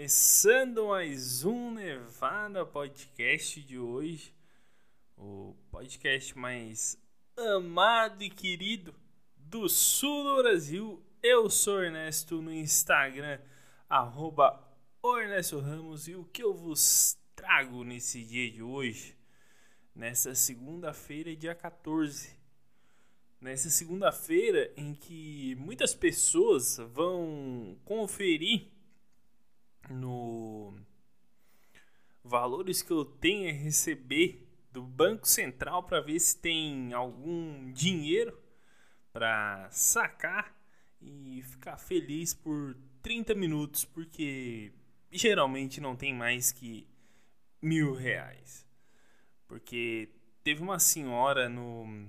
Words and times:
começando 0.00 0.86
mais 0.86 1.44
um 1.44 1.72
Nevada 1.72 2.64
Podcast 2.64 3.60
de 3.60 3.78
hoje, 3.78 4.32
o 5.14 5.54
podcast 5.70 6.38
mais 6.38 6.96
amado 7.36 8.24
e 8.24 8.30
querido 8.30 8.94
do 9.36 9.68
sul 9.68 10.24
do 10.24 10.42
Brasil. 10.42 11.04
Eu 11.22 11.50
sou 11.50 11.82
Ernesto 11.82 12.40
no 12.40 12.50
Instagram, 12.50 13.38
arroba 13.90 14.66
Ernesto 15.04 15.60
Ramos, 15.60 16.08
e 16.08 16.14
o 16.14 16.24
que 16.24 16.42
eu 16.42 16.54
vos 16.54 17.18
trago 17.36 17.84
nesse 17.84 18.24
dia 18.24 18.50
de 18.50 18.62
hoje, 18.62 19.14
nessa 19.94 20.34
segunda-feira, 20.34 21.36
dia 21.36 21.54
14 21.54 22.40
nessa 23.38 23.68
segunda-feira 23.68 24.72
em 24.78 24.94
que 24.94 25.54
muitas 25.56 25.94
pessoas 25.94 26.78
vão 26.94 27.76
conferir 27.84 28.79
no 29.90 30.74
valores 32.22 32.82
que 32.82 32.92
eu 32.92 33.04
tenho 33.04 33.50
a 33.50 33.52
receber 33.52 34.46
do 34.72 34.82
Banco 34.82 35.26
Central 35.26 35.82
para 35.82 36.00
ver 36.00 36.20
se 36.20 36.36
tem 36.38 36.92
algum 36.92 37.72
dinheiro 37.72 38.38
para 39.12 39.68
sacar 39.70 40.54
e 41.00 41.42
ficar 41.42 41.76
feliz 41.76 42.32
por 42.32 42.76
30 43.02 43.34
minutos, 43.34 43.84
porque 43.84 44.72
geralmente 45.10 45.80
não 45.80 45.96
tem 45.96 46.14
mais 46.14 46.52
que 46.52 46.86
mil 47.60 47.94
reais. 47.94 48.66
Porque 49.48 50.08
teve 50.44 50.62
uma 50.62 50.78
senhora 50.78 51.48
no 51.48 52.08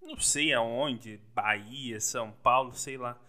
não 0.00 0.18
sei 0.18 0.54
aonde, 0.54 1.20
Bahia, 1.34 2.00
São 2.00 2.32
Paulo, 2.32 2.72
sei 2.74 2.96
lá, 2.96 3.20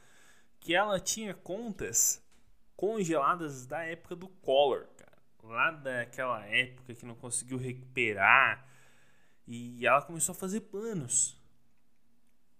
que 0.59 0.73
ela 0.73 0.99
tinha 0.99 1.33
contas 1.33 2.23
congeladas 2.79 3.65
da 3.65 3.83
época 3.83 4.15
do 4.15 4.29
Collor, 4.29 4.87
cara. 4.95 5.17
Lá 5.43 5.69
daquela 5.69 6.45
época 6.45 6.95
que 6.95 7.05
não 7.05 7.13
conseguiu 7.13 7.57
recuperar. 7.57 8.65
E 9.45 9.85
ela 9.85 10.01
começou 10.01 10.31
a 10.31 10.37
fazer 10.37 10.61
planos 10.61 11.37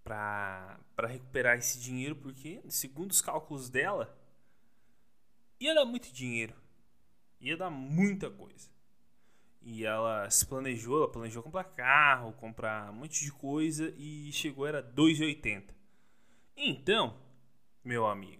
para 0.04 0.78
recuperar 1.08 1.56
esse 1.56 1.80
dinheiro, 1.80 2.14
porque, 2.16 2.60
segundo 2.68 3.12
os 3.12 3.22
cálculos 3.22 3.70
dela, 3.70 4.14
ia 5.58 5.74
dar 5.74 5.86
muito 5.86 6.12
dinheiro. 6.12 6.54
Ia 7.40 7.56
dar 7.56 7.70
muita 7.70 8.28
coisa. 8.28 8.68
E 9.62 9.86
ela 9.86 10.28
se 10.28 10.44
planejou, 10.44 10.98
ela 10.98 11.10
planejou 11.10 11.42
comprar 11.42 11.64
carro, 11.64 12.34
comprar 12.34 12.90
um 12.90 12.96
monte 12.96 13.24
de 13.24 13.32
coisa 13.32 13.94
e 13.96 14.30
chegou 14.32 14.66
era 14.66 14.82
2,80. 14.82 15.74
Então, 16.54 17.16
meu 17.82 18.06
amigo, 18.06 18.39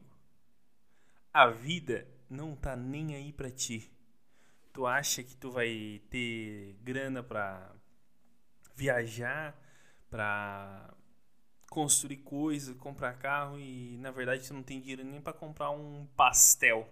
a 1.32 1.46
vida 1.48 2.06
não 2.28 2.54
tá 2.54 2.76
nem 2.76 3.14
aí 3.14 3.32
para 3.32 3.50
ti. 3.50 3.90
Tu 4.72 4.86
acha 4.86 5.22
que 5.22 5.36
tu 5.36 5.50
vai 5.50 6.00
ter 6.10 6.76
grana 6.82 7.22
para 7.22 7.74
viajar, 8.76 9.58
para 10.08 10.94
construir 11.68 12.18
coisas, 12.18 12.76
comprar 12.76 13.18
carro 13.18 13.58
e 13.58 13.96
na 13.98 14.10
verdade 14.10 14.46
tu 14.46 14.54
não 14.54 14.62
tem 14.62 14.80
dinheiro 14.80 15.04
nem 15.04 15.20
para 15.20 15.32
comprar 15.32 15.70
um 15.70 16.06
pastel. 16.16 16.88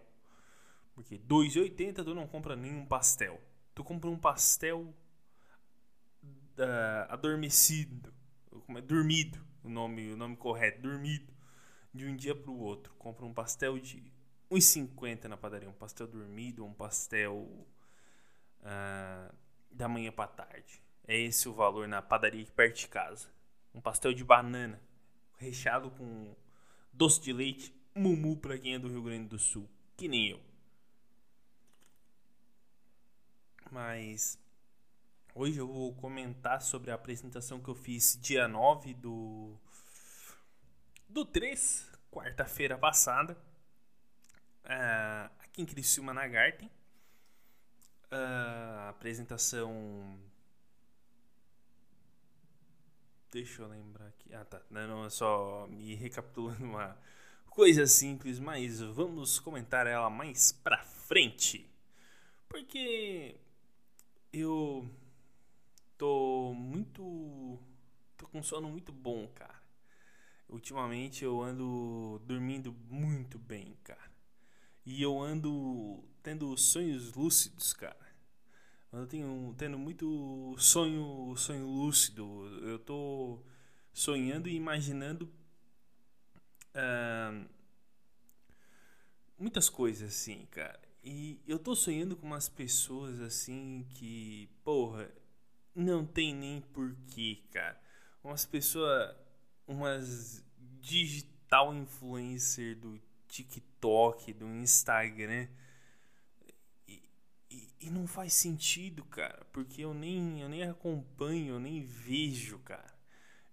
Porque 0.94 1.18
2,80 1.18 2.04
tu 2.04 2.14
não 2.14 2.26
compra 2.26 2.56
nenhum 2.56 2.84
pastel 2.84 3.40
tu 3.78 3.84
compra 3.84 4.10
um 4.10 4.18
pastel 4.18 4.92
uh, 6.20 7.06
adormecido, 7.08 8.12
como 8.66 8.76
é 8.76 8.80
dormido, 8.82 9.38
o 9.62 9.68
nome, 9.68 10.12
o 10.12 10.16
nome 10.16 10.36
correto, 10.36 10.82
dormido, 10.82 11.32
de 11.94 12.04
um 12.04 12.16
dia 12.16 12.34
para 12.34 12.50
o 12.50 12.58
outro. 12.58 12.92
Compra 12.94 13.24
um 13.24 13.32
pastel 13.32 13.78
de 13.78 14.12
1,50 14.50 15.24
na 15.24 15.36
padaria, 15.36 15.68
um 15.68 15.72
pastel 15.72 16.06
dormido, 16.06 16.64
um 16.64 16.72
pastel 16.72 17.48
uh, 18.60 19.34
da 19.70 19.88
manhã 19.88 20.10
para 20.10 20.28
tarde. 20.28 20.82
É 21.06 21.18
esse 21.18 21.48
o 21.48 21.52
valor 21.52 21.86
na 21.88 22.02
padaria 22.02 22.46
perto 22.54 22.80
de 22.80 22.88
casa. 22.88 23.28
Um 23.74 23.80
pastel 23.80 24.12
de 24.12 24.24
banana, 24.24 24.80
recheado 25.38 25.90
com 25.90 26.34
doce 26.92 27.20
de 27.20 27.32
leite, 27.32 27.74
mumu 27.94 28.36
para 28.36 28.58
quem 28.58 28.74
é 28.74 28.78
do 28.78 28.88
Rio 28.88 29.02
Grande 29.02 29.28
do 29.28 29.38
Sul, 29.38 29.68
que 29.96 30.08
nem 30.08 30.28
eu. 30.28 30.48
mas 33.70 34.38
hoje 35.34 35.58
eu 35.58 35.66
vou 35.66 35.94
comentar 35.94 36.60
sobre 36.62 36.90
a 36.90 36.94
apresentação 36.94 37.60
que 37.60 37.68
eu 37.68 37.74
fiz 37.74 38.18
dia 38.20 38.48
9 38.48 38.94
do 38.94 39.56
do 41.08 41.24
3, 41.24 41.90
quarta-feira 42.10 42.76
passada, 42.76 43.36
uh, 44.68 45.30
aqui 45.40 45.62
em 45.62 45.66
Criciúma 45.66 46.14
na 46.14 46.26
Garten. 46.26 46.70
Uh, 48.10 48.88
apresentação 48.88 50.18
Deixa 53.30 53.60
eu 53.60 53.68
lembrar 53.68 54.06
aqui. 54.06 54.34
Ah, 54.34 54.44
tá. 54.44 54.62
Não, 54.70 54.88
não, 54.88 55.04
é 55.04 55.10
só 55.10 55.66
me 55.68 55.94
recapitulando 55.94 56.64
uma 56.64 56.96
coisa 57.50 57.86
simples, 57.86 58.38
mas 58.38 58.80
vamos 58.80 59.38
comentar 59.38 59.86
ela 59.86 60.08
mais 60.08 60.50
pra 60.50 60.82
frente. 60.82 61.68
Porque 62.48 63.36
eu 64.32 64.88
tô 65.98 66.54
muito. 66.54 67.58
tô 68.16 68.26
com 68.28 68.42
sono 68.42 68.68
muito 68.70 68.92
bom, 68.92 69.28
cara. 69.34 69.62
Ultimamente 70.48 71.22
eu 71.22 71.42
ando 71.42 72.22
dormindo 72.24 72.72
muito 72.88 73.38
bem, 73.38 73.76
cara. 73.84 74.07
E 74.84 75.02
eu 75.02 75.20
ando 75.20 76.02
tendo 76.22 76.56
sonhos 76.56 77.14
lúcidos, 77.14 77.72
cara. 77.72 78.08
Eu 78.92 79.06
tenho 79.06 79.54
tendo 79.58 79.78
muito 79.78 80.54
sonho, 80.58 81.34
sonho 81.36 81.66
lúcido. 81.66 82.24
Eu 82.62 82.78
tô 82.78 83.42
sonhando 83.92 84.48
e 84.48 84.54
imaginando 84.54 85.30
uh, 86.74 87.48
muitas 89.38 89.68
coisas 89.68 90.08
assim, 90.08 90.46
cara. 90.50 90.80
E 91.02 91.40
eu 91.46 91.58
tô 91.58 91.74
sonhando 91.76 92.16
com 92.16 92.26
umas 92.26 92.48
pessoas 92.48 93.20
assim 93.20 93.86
que, 93.90 94.48
porra, 94.64 95.10
não 95.74 96.04
tem 96.04 96.34
nem 96.34 96.60
porquê, 96.60 97.42
cara. 97.52 97.80
Umas 98.22 98.44
pessoas, 98.44 99.14
umas 99.66 100.44
digital 100.80 101.74
influencer 101.74 102.76
do 102.78 103.00
TikTok, 103.28 104.32
do 104.32 104.46
Instagram. 104.46 105.46
E, 106.86 107.02
e, 107.50 107.68
e, 107.82 107.90
não 107.90 108.06
faz 108.06 108.32
sentido, 108.32 109.04
cara, 109.04 109.46
porque 109.52 109.82
eu 109.82 109.94
nem, 109.94 110.40
eu 110.40 110.48
nem 110.48 110.64
acompanho, 110.64 111.54
eu 111.54 111.60
nem 111.60 111.84
vejo, 111.84 112.58
cara. 112.60 112.92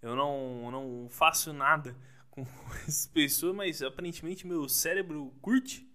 Eu 0.02 0.16
não, 0.16 0.72
não 0.72 1.08
faço 1.10 1.54
nada 1.54 1.96
com 2.32 2.46
essas 2.88 3.08
pessoas, 3.08 3.56
mas 3.56 3.82
aparentemente 3.82 4.48
meu 4.48 4.68
cérebro 4.68 5.34
curte 5.42 5.86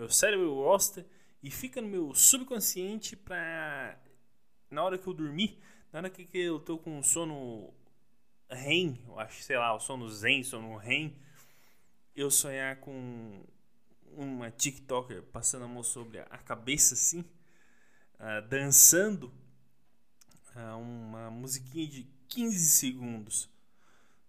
meu 0.00 0.08
cérebro 0.08 0.54
gosta 0.54 1.06
e 1.42 1.50
fica 1.50 1.78
no 1.82 1.86
meu 1.86 2.14
subconsciente 2.14 3.14
pra 3.14 4.00
na 4.70 4.82
hora 4.82 4.96
que 4.96 5.06
eu 5.06 5.12
dormir, 5.12 5.58
na 5.92 5.98
hora 5.98 6.08
que 6.08 6.26
eu 6.32 6.58
tô 6.58 6.78
com 6.78 7.02
sono 7.02 7.70
REM, 8.48 8.98
eu 9.06 9.20
acho, 9.20 9.42
sei 9.42 9.58
lá, 9.58 9.74
o 9.74 9.78
sono 9.78 10.08
zen, 10.08 10.42
sono 10.42 10.74
REM, 10.78 11.14
eu 12.14 12.30
sonhar 12.30 12.76
com 12.80 13.44
uma 14.12 14.50
TikToker 14.50 15.22
passando 15.24 15.64
a 15.64 15.68
mão 15.68 15.82
sobre 15.82 16.18
a 16.18 16.38
cabeça 16.38 16.94
assim, 16.94 17.20
uh, 17.20 18.46
dançando 18.48 19.32
uh, 20.56 20.76
uma 20.78 21.30
musiquinha 21.30 21.86
de 21.86 22.06
15 22.28 22.58
segundos. 22.68 23.48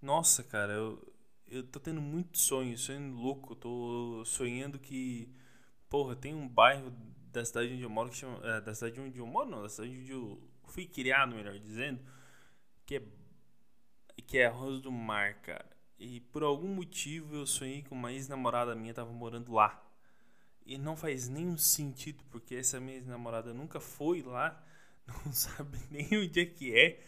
Nossa, 0.01 0.43
cara, 0.43 0.73
eu, 0.73 1.13
eu 1.47 1.63
tô 1.63 1.79
tendo 1.79 2.01
muito 2.01 2.37
sonho, 2.37 2.77
sonho 2.77 3.13
louco. 3.13 3.55
Tô 3.55 4.23
sonhando 4.25 4.79
que 4.79 5.29
Porra, 5.91 6.15
tem 6.15 6.33
um 6.33 6.47
bairro 6.47 6.89
da 7.33 7.43
cidade 7.43 7.73
onde 7.73 7.83
eu 7.83 7.89
moro 7.89 8.09
que 8.09 8.15
chama. 8.15 8.39
É, 8.47 8.61
da 8.61 8.73
cidade 8.73 9.01
onde 9.01 9.19
eu 9.19 9.27
moro, 9.27 9.49
não, 9.49 9.61
da 9.61 9.67
cidade 9.67 9.93
onde 9.99 10.09
eu 10.09 10.41
fui 10.67 10.85
criado, 10.85 11.35
melhor 11.35 11.59
dizendo, 11.59 11.99
que 12.85 12.95
é. 12.95 13.03
Que 14.25 14.37
é 14.37 14.45
Arroz 14.45 14.79
do 14.79 14.89
Mar, 14.89 15.41
cara. 15.41 15.69
E 16.03 16.19
por 16.19 16.41
algum 16.41 16.67
motivo 16.67 17.35
eu 17.35 17.45
sonhei 17.45 17.83
que 17.83 17.91
uma 17.93 18.11
ex-namorada 18.11 18.73
minha 18.73 18.91
tava 18.91 19.11
morando 19.11 19.53
lá. 19.53 19.79
E 20.65 20.75
não 20.75 20.97
faz 20.97 21.29
nenhum 21.29 21.55
sentido, 21.59 22.23
porque 22.31 22.55
essa 22.55 22.79
minha 22.79 22.97
ex-namorada 22.97 23.53
nunca 23.53 23.79
foi 23.79 24.23
lá, 24.23 24.65
não 25.23 25.31
sabe 25.31 25.77
nem 25.91 26.07
onde 26.17 26.39
é 26.39 26.45
que 26.45 26.75
é. 26.75 26.99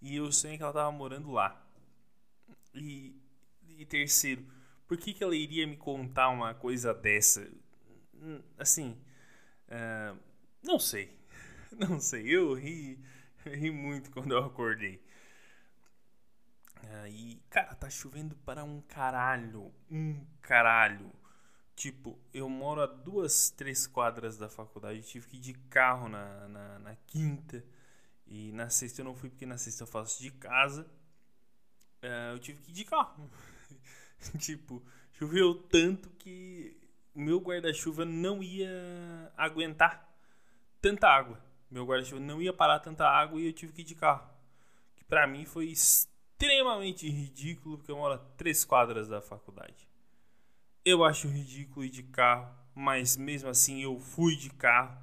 E 0.00 0.14
eu 0.14 0.30
sonhei 0.30 0.56
que 0.56 0.62
ela 0.62 0.72
tava 0.72 0.92
morando 0.92 1.32
lá. 1.32 1.60
E, 2.72 3.20
e 3.66 3.84
terceiro, 3.84 4.46
por 4.86 4.96
que, 4.96 5.12
que 5.12 5.24
ela 5.24 5.34
iria 5.34 5.66
me 5.66 5.76
contar 5.76 6.28
uma 6.28 6.54
coisa 6.54 6.94
dessa? 6.94 7.50
Hum, 8.14 8.40
assim, 8.56 8.96
uh, 9.66 10.16
não 10.62 10.78
sei, 10.78 11.10
não 11.76 11.98
sei, 11.98 12.28
eu 12.28 12.54
ri, 12.54 12.96
ri 13.44 13.72
muito 13.72 14.08
quando 14.12 14.36
eu 14.36 14.44
acordei. 14.44 15.04
E, 17.08 17.40
cara, 17.48 17.74
tá 17.74 17.88
chovendo 17.88 18.34
para 18.36 18.64
um 18.64 18.80
caralho, 18.80 19.72
um 19.90 20.24
caralho. 20.40 21.12
Tipo, 21.74 22.18
eu 22.32 22.48
moro 22.48 22.80
a 22.80 22.86
duas, 22.86 23.50
três 23.50 23.86
quadras 23.86 24.38
da 24.38 24.48
faculdade. 24.48 25.02
tive 25.02 25.26
que 25.26 25.36
ir 25.36 25.40
de 25.40 25.52
carro 25.52 26.08
na, 26.08 26.48
na, 26.48 26.78
na, 26.78 26.96
quinta. 27.06 27.64
E 28.26 28.50
na 28.52 28.70
sexta 28.70 29.02
eu 29.02 29.04
não 29.04 29.14
fui 29.14 29.28
porque 29.28 29.46
na 29.46 29.58
sexta 29.58 29.82
eu 29.82 29.86
faço 29.86 30.22
de 30.22 30.30
casa. 30.30 30.86
Uh, 32.02 32.32
eu 32.32 32.38
tive 32.38 32.62
que 32.62 32.70
ir 32.70 32.74
de 32.74 32.84
carro. 32.84 33.30
tipo, 34.38 34.82
choveu 35.12 35.54
tanto 35.54 36.08
que 36.10 36.76
o 37.14 37.20
meu 37.20 37.40
guarda-chuva 37.40 38.04
não 38.04 38.42
ia 38.42 39.32
aguentar 39.36 40.08
tanta 40.80 41.08
água. 41.08 41.44
Meu 41.70 41.84
guarda-chuva 41.84 42.20
não 42.20 42.40
ia 42.40 42.52
parar 42.52 42.80
tanta 42.80 43.06
água 43.06 43.40
e 43.40 43.46
eu 43.46 43.52
tive 43.52 43.72
que 43.72 43.82
ir 43.82 43.84
de 43.84 43.94
carro. 43.94 44.28
Que 44.94 45.04
pra 45.04 45.26
mim 45.26 45.44
foi 45.44 45.66
extremamente 45.66 46.15
ridículo 47.08 47.78
porque 47.78 47.90
eu 47.90 47.96
moro 47.96 48.14
a 48.14 48.18
três 48.18 48.64
quadras 48.64 49.08
da 49.08 49.20
faculdade. 49.20 49.88
Eu 50.84 51.04
acho 51.04 51.28
ridículo 51.28 51.84
ir 51.84 51.90
de 51.90 52.02
carro, 52.02 52.54
mas 52.74 53.16
mesmo 53.16 53.48
assim 53.48 53.82
eu 53.82 53.98
fui 53.98 54.36
de 54.36 54.50
carro, 54.50 54.96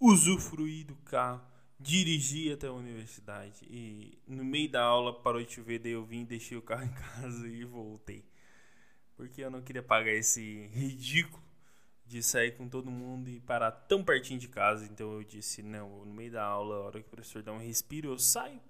usufruí 0.00 0.82
do 0.84 0.96
carro, 0.96 1.42
dirigi 1.78 2.52
até 2.52 2.68
a 2.68 2.72
universidade 2.72 3.64
e 3.64 4.18
no 4.26 4.44
meio 4.44 4.70
da 4.70 4.82
aula 4.82 5.12
parou 5.12 5.42
de 5.42 5.52
chover, 5.52 5.78
daí 5.78 5.92
eu 5.92 6.04
vim, 6.04 6.24
deixei 6.24 6.56
o 6.56 6.62
carro 6.62 6.84
em 6.86 6.92
casa 6.92 7.46
e 7.48 7.64
voltei. 7.64 8.24
Porque 9.16 9.42
eu 9.42 9.50
não 9.50 9.62
queria 9.62 9.82
pagar 9.82 10.12
esse 10.12 10.66
ridículo 10.72 11.42
de 12.06 12.22
sair 12.22 12.56
com 12.56 12.68
todo 12.68 12.90
mundo 12.90 13.30
e 13.30 13.40
parar 13.40 13.70
tão 13.70 14.04
pertinho 14.04 14.38
de 14.38 14.48
casa. 14.48 14.84
Então 14.84 15.12
eu 15.12 15.24
disse: 15.24 15.62
não, 15.62 16.04
no 16.04 16.12
meio 16.12 16.32
da 16.32 16.44
aula, 16.44 16.76
a 16.76 16.80
hora 16.80 17.00
que 17.00 17.06
o 17.06 17.10
professor 17.10 17.42
dá 17.42 17.52
um 17.52 17.58
respiro, 17.58 18.08
eu 18.08 18.18
saio, 18.18 18.60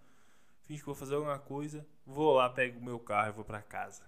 finge 0.72 0.80
que 0.80 0.86
vou 0.86 0.94
fazer 0.94 1.14
alguma 1.14 1.38
coisa, 1.38 1.86
vou 2.06 2.32
lá, 2.34 2.48
pego 2.48 2.78
o 2.78 2.84
meu 2.84 2.98
carro 2.98 3.28
e 3.28 3.32
vou 3.32 3.44
para 3.44 3.60
casa. 3.60 4.04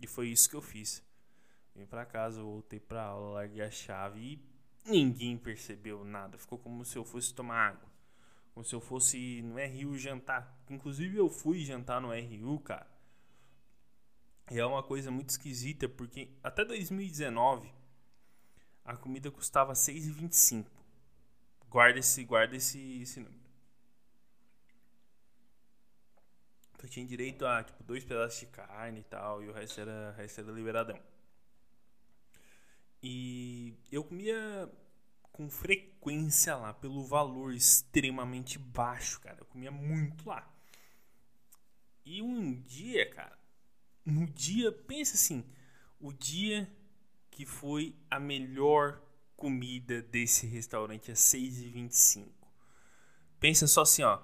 E 0.00 0.06
foi 0.06 0.28
isso 0.28 0.48
que 0.48 0.56
eu 0.56 0.62
fiz. 0.62 1.04
Vim 1.74 1.84
para 1.84 2.06
casa, 2.06 2.42
voltei 2.42 2.80
para 2.80 3.02
aula, 3.04 3.34
larguei 3.34 3.62
a 3.62 3.70
chave 3.70 4.20
e 4.20 4.90
ninguém 4.90 5.36
percebeu 5.36 6.04
nada. 6.04 6.38
Ficou 6.38 6.58
como 6.58 6.84
se 6.84 6.96
eu 6.96 7.04
fosse 7.04 7.34
tomar 7.34 7.68
água. 7.68 7.88
Como 8.54 8.64
se 8.64 8.74
eu 8.74 8.80
fosse 8.80 9.42
no 9.42 9.56
RU 9.56 9.96
jantar. 9.96 10.58
Inclusive 10.68 11.16
eu 11.16 11.28
fui 11.28 11.64
jantar 11.64 12.00
no 12.00 12.08
RU, 12.08 12.60
cara. 12.60 12.90
E 14.50 14.58
é 14.58 14.66
uma 14.66 14.82
coisa 14.82 15.10
muito 15.10 15.30
esquisita, 15.30 15.88
porque 15.88 16.30
até 16.42 16.64
2019 16.64 17.72
a 18.84 18.96
comida 18.96 19.30
custava 19.30 19.72
6,25. 19.72 20.66
Guarda 21.68 21.98
esse, 21.98 22.24
guarda 22.24 22.56
esse, 22.56 23.00
esse 23.00 23.20
número. 23.20 23.41
Então 26.82 26.90
tinha 26.90 27.06
direito 27.06 27.46
a 27.46 27.62
tipo 27.62 27.80
dois 27.84 28.04
pedaços 28.04 28.40
de 28.40 28.46
carne 28.46 28.98
e 28.98 29.04
tal, 29.04 29.40
e 29.40 29.48
o 29.48 29.52
resto 29.52 29.80
era, 29.80 30.10
o 30.12 30.16
resto 30.16 30.40
era 30.40 30.50
liberadão. 30.50 31.00
E 33.00 33.72
eu 33.92 34.02
comia 34.02 34.68
com 35.30 35.48
frequência 35.48 36.56
lá, 36.56 36.74
pelo 36.74 37.04
valor 37.04 37.54
extremamente 37.54 38.58
baixo, 38.58 39.20
cara. 39.20 39.38
Eu 39.38 39.44
comia 39.44 39.70
muito 39.70 40.28
lá. 40.28 40.52
E 42.04 42.20
um 42.20 42.60
dia, 42.62 43.08
cara, 43.08 43.38
no 44.04 44.26
dia, 44.26 44.72
pensa 44.72 45.14
assim, 45.14 45.44
o 46.00 46.12
dia 46.12 46.68
que 47.30 47.46
foi 47.46 47.94
a 48.10 48.18
melhor 48.18 49.00
comida 49.36 50.02
desse 50.02 50.48
restaurante 50.48 51.12
a 51.12 51.14
6,25. 51.14 52.26
Pensa 53.38 53.68
só 53.68 53.82
assim, 53.82 54.02
ó, 54.02 54.20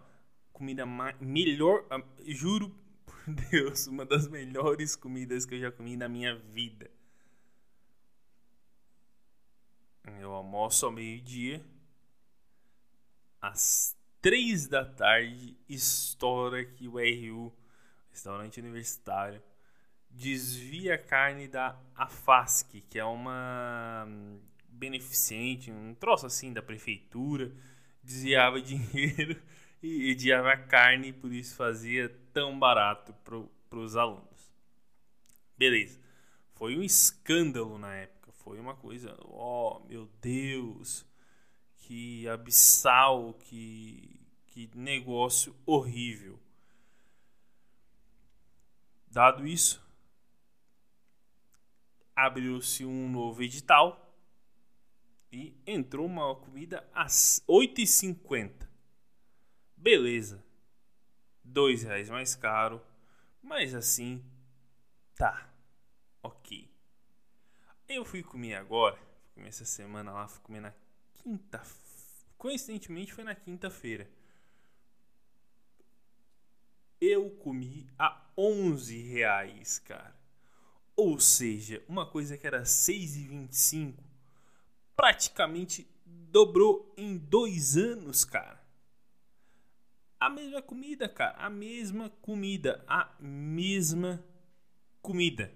comida 0.58 0.84
melhor, 1.20 1.86
juro 2.26 2.68
por 3.06 3.16
Deus, 3.50 3.86
uma 3.86 4.04
das 4.04 4.28
melhores 4.28 4.96
comidas 4.96 5.46
que 5.46 5.54
eu 5.54 5.60
já 5.60 5.70
comi 5.70 5.96
na 5.96 6.08
minha 6.08 6.34
vida. 6.34 6.90
Eu 10.20 10.32
almoço 10.32 10.84
ao 10.84 10.92
meio-dia. 10.92 11.64
Às 13.40 13.96
três 14.20 14.66
da 14.66 14.84
tarde, 14.84 15.56
estoura 15.68 16.62
aqui 16.62 16.88
o 16.88 16.98
RU, 16.98 17.54
restaurante 18.10 18.58
universitário, 18.58 19.40
desvia 20.10 20.96
a 20.96 20.98
carne 20.98 21.46
da 21.46 21.78
AFASC, 21.94 22.80
que 22.90 22.98
é 22.98 23.04
uma 23.04 24.08
beneficente, 24.68 25.70
um 25.70 25.94
troço 25.94 26.26
assim 26.26 26.52
da 26.52 26.62
prefeitura, 26.62 27.52
desviava 28.02 28.60
dinheiro 28.62 29.40
e 29.82 30.14
desviava 30.14 30.56
carne, 30.56 31.12
por 31.12 31.32
isso 31.32 31.54
fazia 31.54 32.08
tão 32.32 32.58
barato 32.58 33.14
para 33.24 33.78
os 33.78 33.96
alunos. 33.96 34.52
Beleza. 35.56 36.00
Foi 36.54 36.76
um 36.76 36.82
escândalo 36.82 37.78
na 37.78 37.94
época 37.94 38.18
foi 38.48 38.58
uma 38.58 38.74
coisa, 38.74 39.14
oh 39.24 39.80
meu 39.86 40.06
Deus, 40.22 41.04
que 41.76 42.26
abissal, 42.28 43.34
que, 43.34 44.20
que 44.46 44.70
negócio 44.74 45.54
horrível. 45.66 46.40
Dado 49.10 49.46
isso, 49.46 49.82
abriu-se 52.14 52.86
um 52.86 53.10
novo 53.10 53.42
edital 53.42 54.16
e 55.30 55.54
entrou 55.66 56.06
uma 56.06 56.34
comida 56.34 56.88
às 56.94 57.42
8,50. 57.46 58.67
Beleza. 59.78 60.44
Dois 61.42 61.84
reais 61.84 62.10
mais 62.10 62.34
caro, 62.34 62.82
mas 63.40 63.74
assim 63.74 64.22
tá 65.14 65.48
ok. 66.22 66.68
Eu 67.88 68.04
fui 68.04 68.22
comer 68.22 68.54
agora, 68.56 68.98
fui 69.32 69.46
essa 69.46 69.64
semana 69.64 70.12
lá, 70.12 70.26
fui 70.26 70.42
comer 70.42 70.60
na 70.60 70.74
quinta. 71.14 71.62
Coincidentemente 72.36 73.14
foi 73.14 73.22
na 73.22 73.36
quinta-feira. 73.36 74.10
Eu 77.00 77.30
comi 77.30 77.88
a 77.96 78.20
11 78.36 79.00
reais, 79.00 79.78
cara. 79.78 80.14
Ou 80.96 81.20
seja, 81.20 81.82
uma 81.88 82.04
coisa 82.04 82.36
que 82.36 82.46
era 82.46 82.62
6,25 82.62 83.94
praticamente 84.96 85.88
dobrou 86.04 86.92
em 86.96 87.16
dois 87.16 87.76
anos, 87.76 88.24
cara. 88.24 88.57
A 90.20 90.28
mesma 90.28 90.62
comida, 90.62 91.08
cara. 91.08 91.36
A 91.38 91.50
mesma 91.50 92.10
comida. 92.20 92.84
A 92.86 93.14
mesma 93.20 94.24
comida 95.00 95.52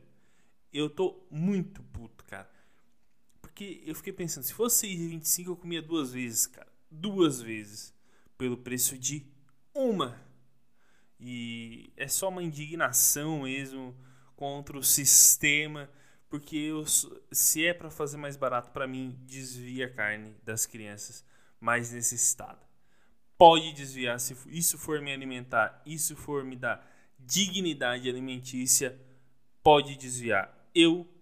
eu 0.73 0.89
tô 0.89 1.27
muito 1.31 1.83
puto, 1.85 2.25
cara. 2.25 2.51
Porque 3.41 3.83
eu 3.85 3.95
fiquei 3.95 4.13
pensando, 4.13 4.45
se 4.45 4.55
fosse 4.55 4.87
6,25 4.87 5.47
eu 5.49 5.57
comia 5.57 5.83
duas 5.83 6.13
vezes, 6.13 6.47
cara. 6.47 6.73
Duas 6.91 7.41
vezes. 7.41 7.95
Pelo 8.39 8.57
preço 8.57 8.97
de 8.99 9.27
uma. 9.75 10.19
E 11.21 11.93
é 11.97 12.09
só 12.09 12.29
uma 12.29 12.43
indignação 12.43 13.43
mesmo 13.43 13.95
contra 14.35 14.79
o 14.79 14.83
sistema. 14.83 15.91
Porque 16.29 16.57
eu, 16.57 16.85
se 16.87 17.67
é 17.67 17.75
para 17.75 17.91
fazer 17.91 18.17
mais 18.17 18.37
barato 18.37 18.71
para 18.71 18.87
mim, 18.87 19.19
desvia 19.27 19.87
a 19.87 19.91
carne 19.93 20.35
das 20.43 20.65
crianças 20.65 21.25
mais 21.61 21.93
necessitadas. 21.93 22.72
Pode 23.43 23.73
desviar 23.73 24.21
se 24.21 24.37
isso 24.57 24.79
for 24.79 25.01
me 25.01 25.13
alimentar, 25.13 25.83
isso 25.85 26.15
for 26.15 26.45
me 26.45 26.55
dar 26.55 26.89
dignidade 27.19 28.09
alimentícia, 28.09 28.97
pode 29.65 29.97
desviar 29.97 30.57
eu 30.73 31.13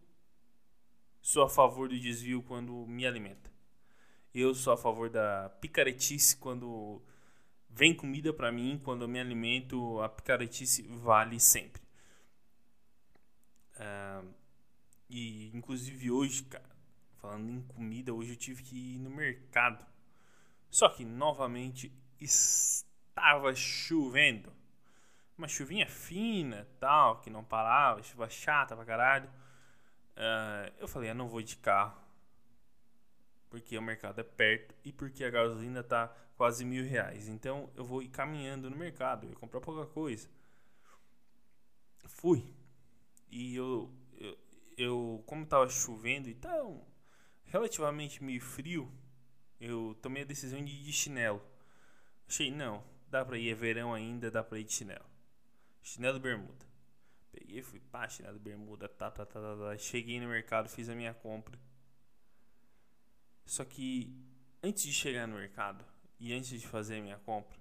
sou 1.22 1.44
a 1.44 1.48
favor 1.48 1.88
do 1.88 1.98
desvio 1.98 2.42
quando 2.42 2.86
me 2.86 3.06
alimenta. 3.06 3.50
Eu 4.34 4.54
sou 4.54 4.74
a 4.74 4.76
favor 4.76 5.08
da 5.08 5.48
picaretice 5.62 6.36
quando 6.36 7.00
vem 7.70 7.94
comida 7.94 8.34
para 8.34 8.52
mim, 8.52 8.78
quando 8.84 9.00
eu 9.00 9.08
me 9.08 9.18
alimento, 9.18 9.98
a 10.02 10.08
picaretice 10.10 10.82
vale 10.82 11.40
sempre. 11.40 11.80
Uh, 13.76 14.28
e 15.08 15.50
inclusive 15.54 16.10
hoje, 16.10 16.42
cara, 16.42 16.68
falando 17.16 17.50
em 17.50 17.62
comida, 17.62 18.12
hoje 18.12 18.32
eu 18.32 18.36
tive 18.36 18.62
que 18.62 18.76
ir 18.76 18.98
no 18.98 19.08
mercado. 19.08 19.88
Só 20.68 20.86
que 20.90 21.02
novamente 21.02 21.90
estava 22.20 23.54
chovendo. 23.54 24.52
Uma 25.36 25.48
chuvinha 25.48 25.86
fina, 25.86 26.68
tal, 26.78 27.20
que 27.20 27.30
não 27.30 27.42
parava, 27.42 28.02
chuva 28.02 28.28
chata 28.28 28.76
pra 28.76 28.84
caralho. 28.84 29.28
Uh, 30.16 30.72
eu 30.78 30.86
falei, 30.86 31.10
eu 31.10 31.14
não 31.14 31.28
vou 31.28 31.40
de 31.42 31.56
carro. 31.56 31.98
Porque 33.48 33.76
o 33.76 33.82
mercado 33.82 34.20
é 34.20 34.24
perto 34.24 34.74
e 34.84 34.92
porque 34.92 35.24
a 35.24 35.30
gasolina 35.30 35.82
tá 35.82 36.14
quase 36.36 36.64
mil 36.64 36.84
reais. 36.84 37.28
Então 37.28 37.70
eu 37.74 37.84
vou 37.84 38.02
ir 38.02 38.08
caminhando 38.08 38.70
no 38.70 38.76
mercado, 38.76 39.26
eu 39.26 39.36
comprar 39.36 39.60
pouca 39.60 39.86
coisa. 39.86 40.28
Fui. 42.06 42.54
E 43.30 43.56
eu, 43.56 43.90
eu, 44.18 44.38
eu 44.76 45.24
como 45.26 45.46
tava 45.46 45.68
chovendo 45.68 46.28
e 46.28 46.34
tal, 46.34 46.86
relativamente 47.44 48.22
meio 48.22 48.40
frio, 48.40 48.92
eu 49.60 49.96
tomei 50.00 50.22
a 50.22 50.26
decisão 50.26 50.64
de 50.64 50.72
ir 50.72 50.82
de 50.82 50.92
chinelo. 50.92 51.42
Achei, 52.30 52.48
não, 52.48 52.80
dá 53.08 53.24
pra 53.24 53.36
ir, 53.36 53.50
é 53.50 53.54
verão 53.56 53.92
ainda, 53.92 54.30
dá 54.30 54.40
pra 54.40 54.56
ir 54.56 54.62
de 54.62 54.72
chinelo. 54.72 55.04
Chinelo 55.82 56.20
bermuda. 56.20 56.64
Peguei, 57.32 57.60
fui 57.60 57.80
pá, 57.80 58.08
chinelo 58.08 58.38
bermuda, 58.38 58.88
tá, 58.88 59.10
tá, 59.10 59.26
tá, 59.26 59.40
tá, 59.40 59.56
tá. 59.56 59.76
Cheguei 59.76 60.20
no 60.20 60.28
mercado, 60.28 60.68
fiz 60.68 60.88
a 60.88 60.94
minha 60.94 61.12
compra. 61.12 61.58
Só 63.44 63.64
que 63.64 64.16
antes 64.62 64.84
de 64.84 64.92
chegar 64.92 65.26
no 65.26 65.34
mercado 65.34 65.84
e 66.20 66.32
antes 66.32 66.60
de 66.60 66.68
fazer 66.68 66.98
a 66.98 67.02
minha 67.02 67.18
compra, 67.18 67.58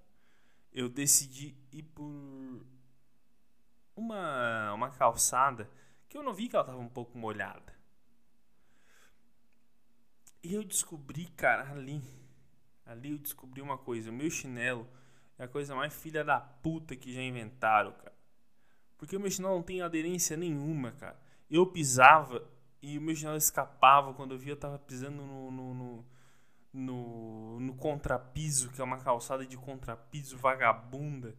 eu 0.72 0.88
decidi 0.88 1.56
ir 1.72 1.82
por 1.82 2.64
uma, 3.96 4.72
uma 4.72 4.90
calçada 4.92 5.68
que 6.08 6.16
eu 6.16 6.22
não 6.22 6.32
vi 6.32 6.48
que 6.48 6.54
ela 6.54 6.64
tava 6.64 6.78
um 6.78 6.88
pouco 6.88 7.18
molhada. 7.18 7.74
E 10.44 10.54
eu 10.54 10.62
descobri, 10.62 11.26
cara, 11.26 11.68
ali, 11.72 12.00
ali 12.90 13.12
eu 13.12 13.18
descobri 13.18 13.62
uma 13.62 13.78
coisa, 13.78 14.10
o 14.10 14.12
meu 14.12 14.28
chinelo 14.28 14.86
é 15.38 15.44
a 15.44 15.48
coisa 15.48 15.74
mais 15.74 15.94
filha 15.94 16.24
da 16.24 16.40
puta 16.40 16.96
que 16.96 17.12
já 17.12 17.22
inventaram, 17.22 17.92
cara. 17.92 18.12
Porque 18.98 19.16
o 19.16 19.20
meu 19.20 19.30
chinelo 19.30 19.54
não 19.54 19.62
tem 19.62 19.80
aderência 19.80 20.36
nenhuma, 20.36 20.92
cara. 20.92 21.18
Eu 21.48 21.64
pisava 21.66 22.46
e 22.82 22.98
o 22.98 23.00
meu 23.00 23.14
chinelo 23.14 23.36
escapava. 23.36 24.12
Quando 24.12 24.32
eu 24.32 24.38
via, 24.38 24.52
eu 24.52 24.56
tava 24.56 24.78
pisando 24.78 25.22
no, 25.24 25.50
no, 25.50 25.74
no, 25.74 26.04
no, 26.72 27.60
no 27.60 27.74
contrapiso, 27.76 28.70
que 28.70 28.80
é 28.80 28.84
uma 28.84 28.98
calçada 28.98 29.46
de 29.46 29.56
contrapiso 29.56 30.36
vagabunda. 30.36 31.34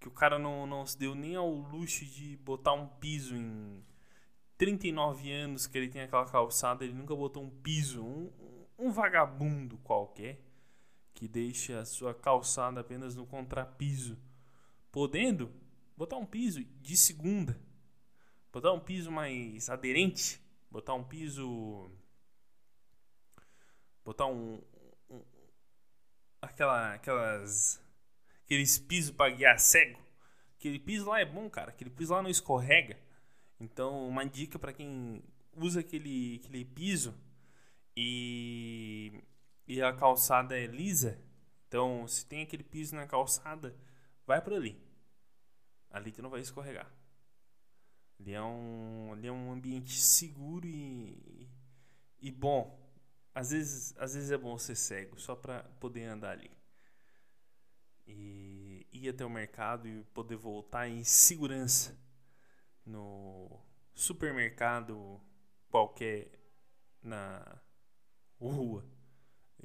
Que 0.00 0.08
o 0.08 0.10
cara 0.10 0.38
não, 0.38 0.66
não 0.66 0.84
se 0.84 0.98
deu 0.98 1.14
nem 1.14 1.36
ao 1.36 1.48
luxo 1.48 2.04
de 2.04 2.36
botar 2.38 2.72
um 2.72 2.88
piso 2.88 3.36
em 3.36 3.84
39 4.58 5.30
anos 5.30 5.66
que 5.66 5.78
ele 5.78 5.88
tem 5.88 6.02
aquela 6.02 6.26
calçada. 6.26 6.82
Ele 6.82 6.94
nunca 6.94 7.14
botou 7.14 7.42
um 7.42 7.50
piso. 7.50 8.02
Um, 8.02 8.32
um 8.76 8.90
vagabundo 8.90 9.78
qualquer 9.78 10.53
que 11.14 11.28
deixa 11.28 11.80
a 11.80 11.84
sua 11.84 12.12
calçada 12.12 12.80
apenas 12.80 13.14
no 13.14 13.24
contrapiso, 13.24 14.18
podendo 14.90 15.50
botar 15.96 16.16
um 16.16 16.26
piso 16.26 16.62
de 16.82 16.96
segunda, 16.96 17.58
botar 18.52 18.72
um 18.72 18.80
piso 18.80 19.10
mais 19.10 19.70
aderente, 19.70 20.40
botar 20.70 20.94
um 20.94 21.04
piso, 21.04 21.90
botar 24.04 24.26
um, 24.26 24.60
um 25.08 25.22
aquela, 26.42 26.94
aquelas, 26.94 27.80
aqueles 28.44 28.76
pisos 28.76 29.12
para 29.12 29.32
guiar 29.32 29.58
cego. 29.58 30.02
Aquele 30.58 30.78
piso 30.78 31.08
lá 31.08 31.20
é 31.20 31.24
bom, 31.24 31.48
cara. 31.48 31.70
Aquele 31.70 31.90
piso 31.90 32.12
lá 32.12 32.22
não 32.22 32.30
escorrega. 32.30 32.98
Então, 33.60 34.08
uma 34.08 34.24
dica 34.24 34.58
para 34.58 34.72
quem 34.72 35.22
usa 35.56 35.80
aquele, 35.80 36.40
aquele 36.42 36.64
piso 36.64 37.14
e, 37.96 39.22
e 39.66 39.82
a 39.82 39.92
calçada 39.92 40.58
é 40.58 40.66
lisa, 40.66 41.18
então 41.68 42.06
se 42.06 42.24
tem 42.26 42.42
aquele 42.42 42.62
piso 42.62 42.94
na 42.94 43.06
calçada, 43.06 43.76
vai 44.26 44.40
por 44.40 44.52
ali. 44.52 44.80
Ali 45.90 46.12
tu 46.12 46.22
não 46.22 46.30
vai 46.30 46.40
escorregar. 46.40 46.90
Ali 48.18 48.32
é 48.32 48.42
um, 48.42 49.12
ali 49.12 49.26
é 49.26 49.32
um 49.32 49.52
ambiente 49.52 49.98
seguro 50.00 50.66
e, 50.66 51.48
e 52.20 52.30
bom. 52.30 52.82
Às 53.34 53.50
vezes, 53.50 53.94
às 53.98 54.14
vezes 54.14 54.30
é 54.30 54.38
bom 54.38 54.56
ser 54.58 54.76
cego, 54.76 55.18
só 55.18 55.34
para 55.34 55.64
poder 55.80 56.04
andar 56.04 56.30
ali. 56.30 56.50
E 58.06 58.86
ir 58.92 59.08
até 59.08 59.24
o 59.24 59.30
mercado 59.30 59.88
e 59.88 60.04
poder 60.14 60.36
voltar 60.36 60.88
em 60.88 61.02
segurança 61.02 61.98
no 62.84 63.60
supermercado 63.94 65.20
qualquer 65.68 66.30
na 67.02 67.60
rua 68.38 68.93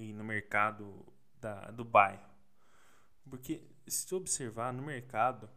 e 0.02 0.14
no 0.14 0.24
mercado 0.24 1.06
da, 1.40 1.72
do 1.72 1.84
bairro. 1.84 2.30
Porque 3.30 3.62
se 3.88 4.14
observar 4.14 4.74
no 4.74 4.84
mercado, 4.84 5.50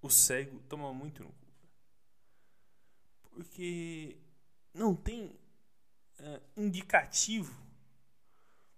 o 0.00 0.10
cego 0.10 0.60
toma 0.68 0.92
muito 0.92 1.22
no 1.22 1.30
cu. 1.30 1.46
Porque 3.30 4.16
não 4.74 4.94
tem 4.94 5.26
uh, 5.26 6.42
indicativo 6.56 7.54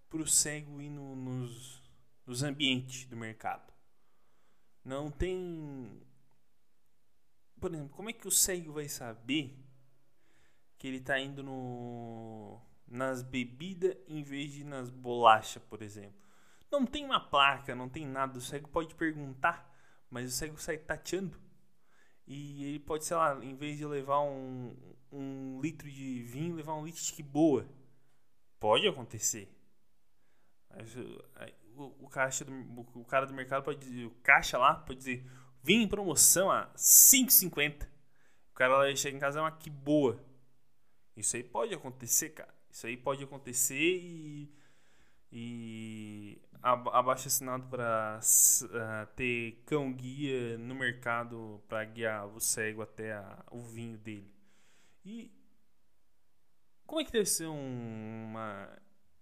para 0.08 0.20
o 0.20 0.26
cego 0.26 0.80
ir 0.80 0.90
no, 0.90 1.14
nos, 1.14 1.82
nos 2.26 2.42
ambientes 2.42 3.06
do 3.06 3.16
mercado. 3.16 3.72
Não 4.84 5.10
tem. 5.10 6.02
Por 7.60 7.72
exemplo, 7.72 7.94
como 7.94 8.10
é 8.10 8.12
que 8.12 8.26
o 8.26 8.30
cego 8.30 8.72
vai 8.72 8.88
saber 8.88 9.56
que 10.78 10.88
ele 10.88 10.96
está 10.96 11.20
indo 11.20 11.42
no 11.42 12.60
nas 12.90 13.22
bebidas 13.22 13.96
em 14.08 14.22
vez 14.22 14.52
de 14.52 14.64
nas 14.64 14.90
bolachas, 14.90 15.62
por 15.62 15.80
exemplo. 15.80 16.18
Não 16.70 16.84
tem 16.84 17.04
uma 17.04 17.20
placa, 17.20 17.74
não 17.74 17.88
tem 17.88 18.06
nada. 18.06 18.36
O 18.36 18.40
cego 18.40 18.68
pode 18.68 18.94
perguntar, 18.94 19.72
mas 20.10 20.28
o 20.28 20.36
cego 20.36 20.58
sai 20.58 20.76
tateando. 20.76 21.40
E 22.26 22.64
ele 22.64 22.78
pode, 22.78 23.04
sei 23.04 23.16
lá, 23.16 23.44
em 23.44 23.54
vez 23.54 23.78
de 23.78 23.86
levar 23.86 24.20
um, 24.20 24.76
um 25.10 25.60
litro 25.60 25.90
de 25.90 26.22
vinho, 26.22 26.54
levar 26.54 26.74
um 26.74 26.84
litro 26.84 27.02
de 27.02 27.22
boa. 27.22 27.66
Pode 28.58 28.86
acontecer. 28.86 29.48
O, 31.74 32.04
o, 32.04 32.08
caixa 32.08 32.44
do, 32.44 32.52
o 32.94 33.04
cara 33.04 33.26
do 33.26 33.34
mercado 33.34 33.64
pode 33.64 33.80
dizer, 33.80 34.04
o 34.04 34.10
caixa 34.22 34.58
lá 34.58 34.74
pode 34.74 34.98
dizer, 34.98 35.24
vinho 35.62 35.82
em 35.82 35.88
promoção 35.88 36.50
a 36.50 36.68
5,50. 36.76 37.88
O 38.50 38.54
cara 38.54 38.76
lá 38.76 38.94
chega 38.94 39.16
em 39.16 39.20
casa 39.20 39.40
é 39.40 39.42
uma 39.42 39.50
que 39.50 39.70
boa. 39.70 40.22
Isso 41.16 41.34
aí 41.34 41.42
pode 41.42 41.74
acontecer, 41.74 42.30
cara. 42.30 42.59
Isso 42.70 42.86
aí 42.86 42.96
pode 42.96 43.24
acontecer 43.24 43.74
e, 43.74 44.54
e 45.32 46.40
abaixo 46.62 47.26
assinado 47.26 47.68
para 47.68 48.20
uh, 48.20 49.06
ter 49.16 49.62
cão 49.66 49.92
guia 49.92 50.56
no 50.58 50.74
mercado 50.74 51.62
para 51.68 51.84
guiar 51.84 52.26
o 52.28 52.40
cego 52.40 52.82
até 52.82 53.12
a, 53.12 53.44
o 53.50 53.60
vinho 53.60 53.98
dele. 53.98 54.32
E 55.04 55.32
como 56.86 57.00
é 57.00 57.04
que 57.04 57.12
deve 57.12 57.26
ser 57.26 57.46
um, 57.46 58.26
uma 58.30 58.68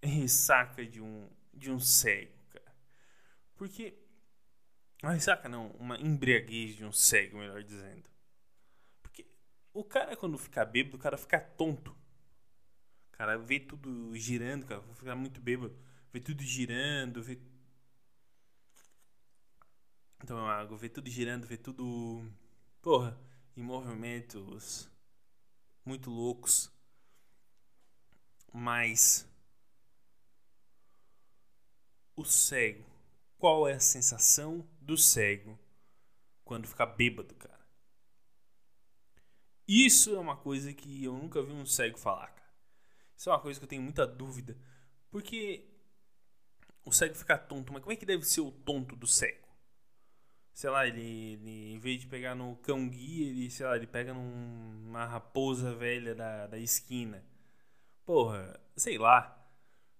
ressaca 0.03 0.87
de 0.87 1.01
um, 1.01 1.29
de 1.53 1.71
um 1.71 1.79
cego, 1.79 2.33
cara? 2.51 2.75
Porque. 3.55 3.95
Uma 5.03 5.13
ressaca 5.13 5.49
não, 5.49 5.69
uma 5.73 5.97
embriaguez 6.01 6.75
de 6.75 6.85
um 6.85 6.93
cego, 6.93 7.39
melhor 7.39 7.63
dizendo. 7.63 8.11
Porque 9.01 9.27
o 9.73 9.85
cara, 9.85 10.17
quando 10.17 10.37
fica 10.37 10.65
bêbado, 10.65 10.97
o 10.97 10.99
cara 10.99 11.17
fica 11.17 11.39
tonto 11.39 11.98
cara 13.19 13.37
vê 13.37 13.59
tudo 13.59 14.15
girando, 14.17 14.65
cara, 14.65 14.81
vou 14.81 14.95
ficar 14.95 15.17
muito 15.17 15.41
bêbado. 15.41 15.77
Vê 16.13 16.21
tudo 16.21 16.43
girando, 16.43 17.21
vê. 17.21 17.39
Então, 20.23 20.39
água, 20.49 20.77
vê 20.79 20.89
tudo 20.89 21.11
girando, 21.11 21.47
vê 21.47 21.57
tudo. 21.57 22.25
Porra, 22.81 23.19
em 23.57 23.63
movimentos 23.63 24.89
muito 25.85 26.11
loucos. 26.11 26.71
Mas. 28.53 29.29
O 32.15 32.25
cego. 32.25 32.85
Qual 33.37 33.69
é 33.69 33.75
a 33.75 33.81
sensação 33.81 34.69
do 34.81 34.97
cego 34.97 35.59
quando 36.45 36.69
fica 36.69 36.87
bêbado, 36.87 37.35
cara? 37.35 37.59
Isso 39.67 40.15
é 40.15 40.19
uma 40.19 40.37
coisa 40.37 40.73
que 40.73 41.05
eu 41.05 41.13
nunca 41.13 41.43
vi 41.43 41.53
um 41.53 41.67
cego 41.67 41.99
falar, 41.99 42.29
isso 43.19 43.29
é 43.29 43.33
uma 43.33 43.41
coisa 43.41 43.59
que 43.59 43.65
eu 43.65 43.69
tenho 43.69 43.83
muita 43.83 44.07
dúvida. 44.07 44.57
Porque 45.11 45.69
o 46.85 46.93
cego 46.93 47.17
fica 47.17 47.37
tonto, 47.37 47.73
mas 47.73 47.83
como 47.83 47.93
é 47.93 47.97
que 47.97 48.07
deve 48.07 48.25
ser 48.25 48.43
o 48.43 48.53
tonto 48.53 48.95
do 48.95 49.09
cego? 49.09 49.49
Sei 50.53 50.71
lá, 50.71 50.87
ele, 50.87 51.33
ele 51.33 51.73
em 51.73 51.79
vez 51.81 52.01
de 52.01 52.07
pegar 52.07 52.37
no 52.37 52.55
cão 52.59 52.89
guia, 52.89 53.29
ele, 53.29 53.51
sei 53.51 53.67
lá, 53.67 53.77
ele 53.77 53.89
pega 53.89 54.15
numa 54.15 55.05
raposa 55.05 55.75
velha 55.75 56.15
da, 56.15 56.47
da 56.47 56.59
esquina. 56.59 57.25
Porra, 58.07 58.59
sei 58.77 58.97
lá. 58.97 59.35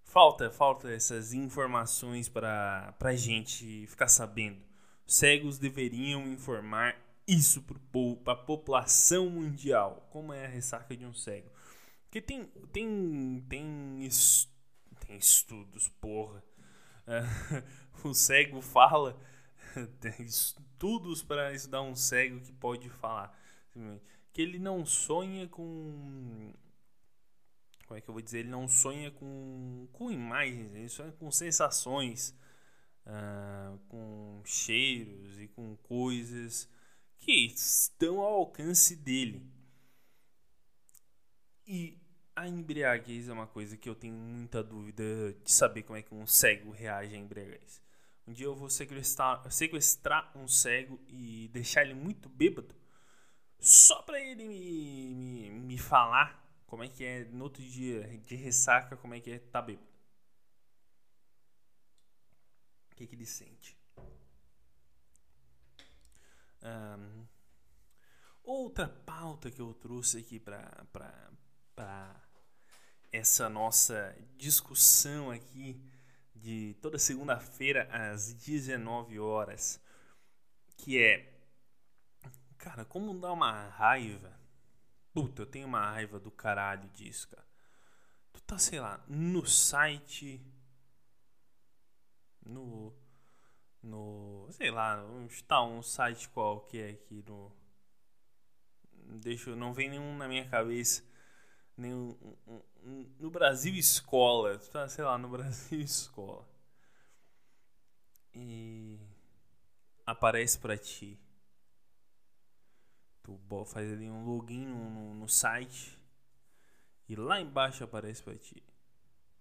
Falta, 0.05 0.51
falta 0.51 0.91
essas 0.91 1.33
informações 1.33 2.29
para 2.29 2.93
pra 3.01 3.15
gente 3.17 3.87
ficar 3.89 4.09
sabendo. 4.09 4.63
cegos 5.07 5.59
deveriam 5.59 6.27
informar 6.29 6.97
isso 7.27 7.65
para 8.23 8.33
a 8.33 8.37
população 8.37 9.29
mundial. 9.29 10.09
Como 10.11 10.33
é 10.33 10.47
a 10.47 10.49
ressaca 10.49 10.97
de 10.97 11.05
um 11.05 11.13
cego? 11.13 11.51
Porque 12.09 12.23
tem, 12.23 12.47
tem, 12.73 13.45
tem, 13.51 14.09
tem 14.99 15.17
estudos, 15.19 15.89
porra. 16.01 16.43
o 18.03 18.15
cego 18.15 18.63
fala, 18.63 19.15
tem 20.01 20.25
estudos 20.25 21.23
para 21.23 21.53
estudar 21.53 21.83
um 21.83 21.95
cego 21.95 22.41
que 22.41 22.51
pode 22.51 22.89
falar. 22.89 23.39
Que 24.33 24.41
ele 24.41 24.59
não 24.59 24.87
sonha 24.87 25.47
com. 25.49 26.55
Como 27.87 27.99
é 27.99 28.01
que 28.01 28.09
eu 28.09 28.15
vou 28.15 28.23
dizer? 28.23 28.39
Ele 28.39 28.49
não 28.49 28.67
sonha 28.67 29.11
com, 29.11 29.87
com 29.93 30.11
imagens, 30.11 30.75
ele 30.75 30.89
sonha 30.89 31.13
com 31.13 31.31
sensações, 31.31 32.35
uh, 33.07 33.79
com 33.89 34.41
cheiros 34.47 35.39
e 35.39 35.49
com 35.49 35.77
coisas 35.77 36.69
que 37.19 37.33
estão 37.47 38.21
ao 38.21 38.35
alcance 38.35 38.97
dele. 38.97 39.58
E 41.71 42.01
a 42.35 42.49
embriaguez 42.49 43.29
é 43.29 43.33
uma 43.33 43.47
coisa 43.47 43.77
que 43.77 43.91
eu 43.91 43.95
tenho 43.95 44.15
muita 44.15 44.65
dúvida 44.65 45.05
de 45.45 45.53
saber 45.53 45.83
como 45.83 45.99
é 45.99 46.03
que 46.03 46.15
um 46.15 46.27
cego 46.27 46.71
reage 46.71 47.15
à 47.15 47.19
embriaguez. 47.19 47.83
Um 48.27 48.33
dia 48.33 48.47
eu 48.47 48.55
vou 48.55 48.71
sequestrar, 48.71 49.51
sequestrar 49.53 50.33
um 50.35 50.49
cego 50.49 50.99
e 51.09 51.49
deixar 51.53 51.83
ele 51.83 51.93
muito 51.93 52.27
bêbado 52.27 52.75
só 53.61 54.01
pra 54.03 54.19
ele 54.19 54.47
me, 54.47 55.15
me, 55.15 55.51
me 55.51 55.79
falar 55.79 56.43
como 56.67 56.85
é 56.85 56.89
que 56.89 57.05
é 57.05 57.25
no 57.25 57.45
outro 57.45 57.63
dia 57.63 58.03
de 58.19 58.35
ressaca, 58.35 58.97
como 58.97 59.15
é 59.15 59.21
que 59.21 59.31
é 59.31 59.39
tá 59.39 59.61
bêbado. 59.61 59.87
O 62.93 62.95
que, 62.97 63.07
que 63.07 63.15
ele 63.15 63.27
sente. 63.27 63.77
Um, 66.63 67.27
outra 68.43 68.89
pauta 68.89 69.51
que 69.51 69.61
eu 69.61 69.75
trouxe 69.75 70.19
aqui 70.19 70.41
pra, 70.41 70.87
pra 71.79 72.13
essa 73.13 73.49
nossa 73.49 74.13
discussão 74.37 75.31
aqui 75.31 75.81
de 76.35 76.75
toda 76.83 76.99
segunda-feira 76.99 77.89
às 77.93 78.33
19 78.33 79.21
horas, 79.21 79.81
que 80.77 81.01
é 81.01 81.33
cara, 82.59 82.85
como 82.85 83.17
dá 83.17 83.33
uma 83.33 83.69
raiva. 83.69 84.37
Puta, 85.13 85.43
eu 85.43 85.47
tenho 85.47 85.69
uma 85.69 85.89
raiva 85.93 86.19
do 86.19 86.33
caralho 86.33 86.89
disso, 86.89 87.29
cara. 87.29 87.47
Tu 88.33 88.43
tá, 88.43 88.59
sei 88.59 88.81
lá, 88.81 89.01
no 89.07 89.47
site 89.47 90.45
no 92.45 92.93
no, 93.81 94.49
sei 94.51 94.73
lá, 94.73 95.01
está 95.31 95.63
um 95.63 95.81
site 95.81 96.29
qualquer 96.31 96.95
aqui 96.95 97.23
no 97.25 97.53
deixa, 99.21 99.55
não 99.55 99.73
vem 99.73 99.89
nenhum 99.89 100.17
na 100.17 100.27
minha 100.27 100.45
cabeça 100.49 101.09
nenhum, 101.79 102.17
um, 102.47 102.63
um, 102.83 103.15
no 103.19 103.31
Brasil 103.31 103.75
Escola, 103.75 104.59
tá, 104.59 104.89
sei 104.89 105.05
lá, 105.05 105.17
no 105.17 105.29
Brasil 105.29 105.81
Escola. 105.81 106.47
E 108.35 108.99
aparece 110.05 110.59
para 110.59 110.77
ti. 110.77 111.19
Tu 113.23 113.39
faz 113.67 113.93
ali 113.93 114.11
um 114.11 114.25
login 114.25 114.67
no, 114.67 115.15
no 115.15 115.29
site 115.29 115.99
e 117.09 117.15
lá 117.15 117.41
embaixo 117.41 117.85
aparece 117.85 118.23
para 118.23 118.37
ti. 118.37 118.63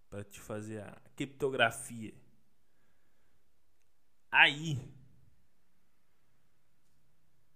Para 0.09 0.23
te 0.23 0.39
fazer 0.39 0.81
a 0.81 1.01
criptografia. 1.15 2.13
Aí 4.31 4.77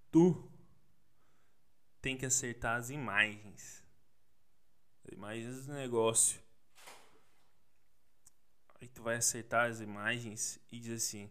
tu 0.09 0.49
tem 2.01 2.17
que 2.17 2.25
acertar 2.25 2.77
as 2.77 2.89
imagens 2.89 3.81
imagens 5.11 5.65
do 5.65 5.73
negócio. 5.73 6.41
Aí 8.79 8.87
tu 8.87 9.03
vai 9.03 9.15
acertar 9.15 9.69
as 9.69 9.79
imagens 9.79 10.59
e 10.71 10.79
diz 10.79 11.03
assim: 11.03 11.29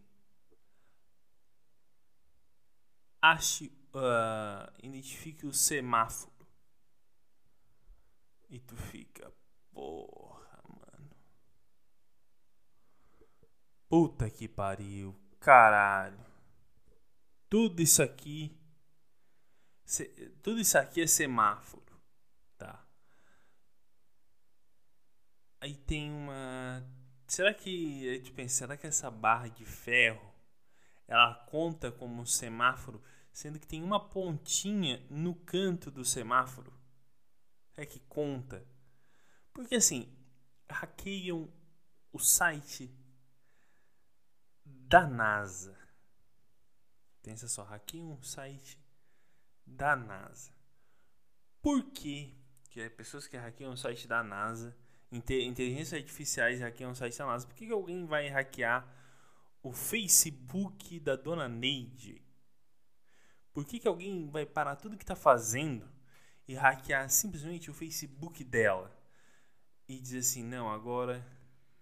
Ache, 3.21 3.73
uh, 3.95 4.73
identifique 4.83 5.47
o 5.47 5.53
semáforo. 5.53 6.33
E 8.49 8.59
tu 8.59 8.77
fica, 8.77 9.33
porra, 9.73 10.63
mano. 10.69 11.11
Puta 13.89 14.31
que 14.31 14.49
pariu, 14.49 15.15
caralho. 15.39 16.19
Tudo 17.49 17.83
isso 17.83 18.03
aqui. 18.03 18.57
Tudo 20.43 20.61
isso 20.61 20.79
aqui 20.79 21.03
é 21.03 21.07
semáforo. 21.07 21.90
Aí 25.61 25.77
tem 25.77 26.11
uma. 26.11 26.83
Será 27.27 27.53
que. 27.53 28.09
A 28.09 28.15
gente 28.15 28.33
pensa, 28.33 28.55
será 28.57 28.77
que 28.77 28.87
essa 28.87 29.11
barra 29.11 29.49
de 29.49 29.65
ferro 29.65 30.31
ela 31.07 31.35
conta 31.35 31.91
como 31.91 32.23
um 32.23 32.27
semáforo, 32.27 33.03
sendo 33.33 33.59
que 33.59 33.67
tem 33.67 33.83
uma 33.83 34.09
pontinha 34.09 35.05
no 35.11 35.35
canto 35.35 35.91
do 35.91 36.05
semáforo? 36.05 36.73
É 37.77 37.85
que 37.85 38.01
conta. 38.01 38.65
Porque 39.53 39.75
assim, 39.75 40.17
hackeiam 40.71 41.53
o 42.13 42.19
site 42.19 42.95
da 44.65 45.07
NASA. 45.07 45.77
Pensa 47.23 47.49
só, 47.49 47.65
hackeiam 47.65 48.15
o 48.15 48.23
site 48.23 48.79
da 49.67 49.95
NASA. 49.95 50.53
Por 51.61 51.91
que, 51.91 52.41
que 52.71 52.89
pessoas 52.91 53.27
que 53.27 53.37
hackeiam 53.37 53.73
o 53.73 53.77
site 53.77 54.09
da 54.09 54.23
NASA 54.23 54.77
inteligências 55.13 55.93
artificiais 55.93 56.61
hackeiam 56.61 56.93
o 56.93 56.95
site 56.95 57.19
da 57.19 57.27
NASA. 57.27 57.47
Por 57.47 57.55
que, 57.55 57.67
que 57.67 57.73
alguém 57.73 58.07
vai 58.07 58.29
hackear 58.29 58.89
o 59.63 59.73
Facebook 59.73 61.01
da 61.01 61.17
dona 61.17 61.49
Neide? 61.49 62.23
Por 63.53 63.65
que, 63.65 63.81
que 63.81 63.89
alguém 63.89 64.29
vai 64.31 64.47
parar 64.47 64.77
tudo 64.77 64.97
que 64.97 65.03
está 65.03 65.17
fazendo 65.17 65.89
e 66.47 66.55
hackear 66.55 67.11
simplesmente 67.11 67.71
o 67.71 67.75
Facebook 67.75 68.45
dela? 68.45 68.97
E 69.89 69.99
dizer 69.99 70.19
assim, 70.19 70.45
não, 70.45 70.71
agora 70.71 71.27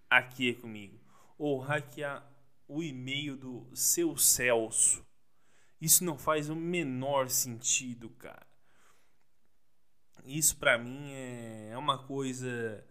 aqui 0.08 0.50
é 0.50 0.54
comigo. 0.54 0.98
Ou 1.36 1.58
hackear 1.58 2.26
o 2.66 2.82
e-mail 2.82 3.36
do 3.36 3.68
seu 3.74 4.16
Celso. 4.16 5.06
Isso 5.80 6.02
não 6.02 6.18
faz 6.18 6.48
o 6.48 6.56
menor 6.56 7.28
sentido, 7.28 8.10
cara. 8.10 8.46
Isso 10.24 10.56
para 10.56 10.76
mim 10.76 11.12
é, 11.12 11.70
é 11.70 11.78
uma 11.78 11.98
coisa 12.06 12.84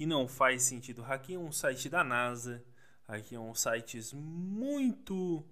que 0.00 0.06
não 0.06 0.26
faz 0.26 0.62
sentido. 0.62 1.02
Hackeiam 1.02 1.44
um 1.44 1.52
site 1.52 1.90
da 1.90 2.02
NASA, 2.02 2.64
hackeiam 3.06 3.54
sites 3.54 4.14
muito. 4.14 5.44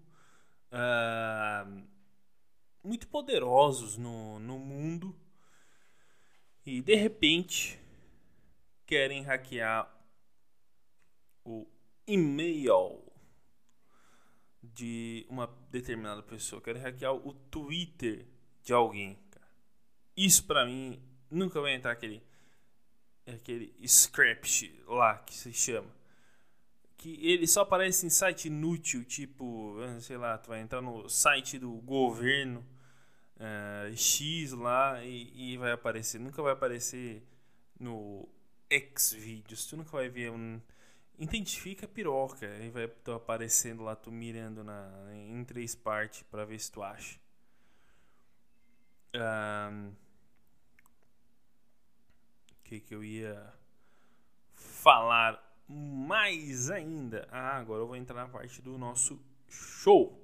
Uh, 0.72 1.86
muito 2.82 3.06
poderosos 3.08 3.98
no, 3.98 4.38
no 4.38 4.58
mundo 4.58 5.14
e 6.64 6.80
de 6.80 6.94
repente 6.94 7.78
querem 8.86 9.22
hackear 9.22 9.86
o 11.44 11.66
e-mail 12.06 13.02
de 14.62 15.26
uma 15.28 15.46
determinada 15.70 16.22
pessoa, 16.22 16.62
querem 16.62 16.80
hackear 16.80 17.12
o 17.12 17.34
Twitter 17.34 18.26
de 18.62 18.72
alguém. 18.72 19.18
Isso 20.16 20.46
para 20.46 20.64
mim 20.64 21.02
nunca 21.30 21.60
vai 21.60 21.74
entrar 21.74 21.92
aquele 21.92 22.16
é 22.16 22.27
aquele 23.34 23.74
script 23.82 24.74
lá 24.86 25.18
que 25.18 25.34
se 25.34 25.52
chama. 25.52 25.90
Que 26.96 27.18
ele 27.24 27.46
só 27.46 27.62
aparece 27.62 28.06
em 28.06 28.10
site 28.10 28.48
inútil, 28.48 29.04
tipo, 29.04 29.76
sei 30.00 30.16
lá, 30.16 30.36
tu 30.36 30.48
vai 30.48 30.60
entrar 30.60 30.80
no 30.80 31.08
site 31.08 31.58
do 31.58 31.70
governo 31.74 32.64
uh, 33.38 33.96
X 33.96 34.52
lá 34.52 35.02
e, 35.04 35.52
e, 35.52 35.56
vai 35.56 35.72
aparecer. 35.72 36.18
Nunca 36.18 36.42
vai 36.42 36.52
aparecer 36.52 37.22
no 37.78 38.28
Xvideos. 38.96 39.66
Tu 39.66 39.76
nunca 39.76 39.90
vai 39.90 40.08
ver 40.08 40.30
um. 40.30 40.60
Identifica 41.18 41.86
a 41.86 41.88
piroca. 41.88 42.46
E 42.46 42.70
vai 42.70 42.90
aparecendo 43.14 43.82
lá, 43.82 43.94
tu 43.94 44.10
mirando 44.10 44.64
na, 44.64 44.90
em 45.14 45.44
três 45.44 45.74
partes 45.74 46.22
para 46.24 46.44
ver 46.44 46.58
se 46.58 46.70
tu 46.70 46.82
acha. 46.82 47.18
Um, 49.14 49.92
que, 52.68 52.80
que 52.80 52.94
eu 52.94 53.02
ia 53.02 53.50
falar 54.52 55.42
mais 55.66 56.70
ainda? 56.70 57.26
Ah, 57.32 57.56
agora 57.56 57.80
eu 57.80 57.86
vou 57.86 57.96
entrar 57.96 58.26
na 58.26 58.28
parte 58.28 58.60
do 58.60 58.76
nosso 58.76 59.18
show. 59.48 60.22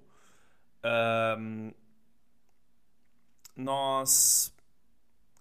Um, 0.85 1.73
nós 3.57 4.55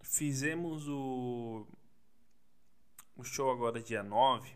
fizemos 0.02 0.88
o, 0.88 1.68
o 3.18 3.24
show 3.24 3.52
agora 3.52 3.82
dia 3.82 4.02
9 4.02 4.50
uh, 4.50 4.56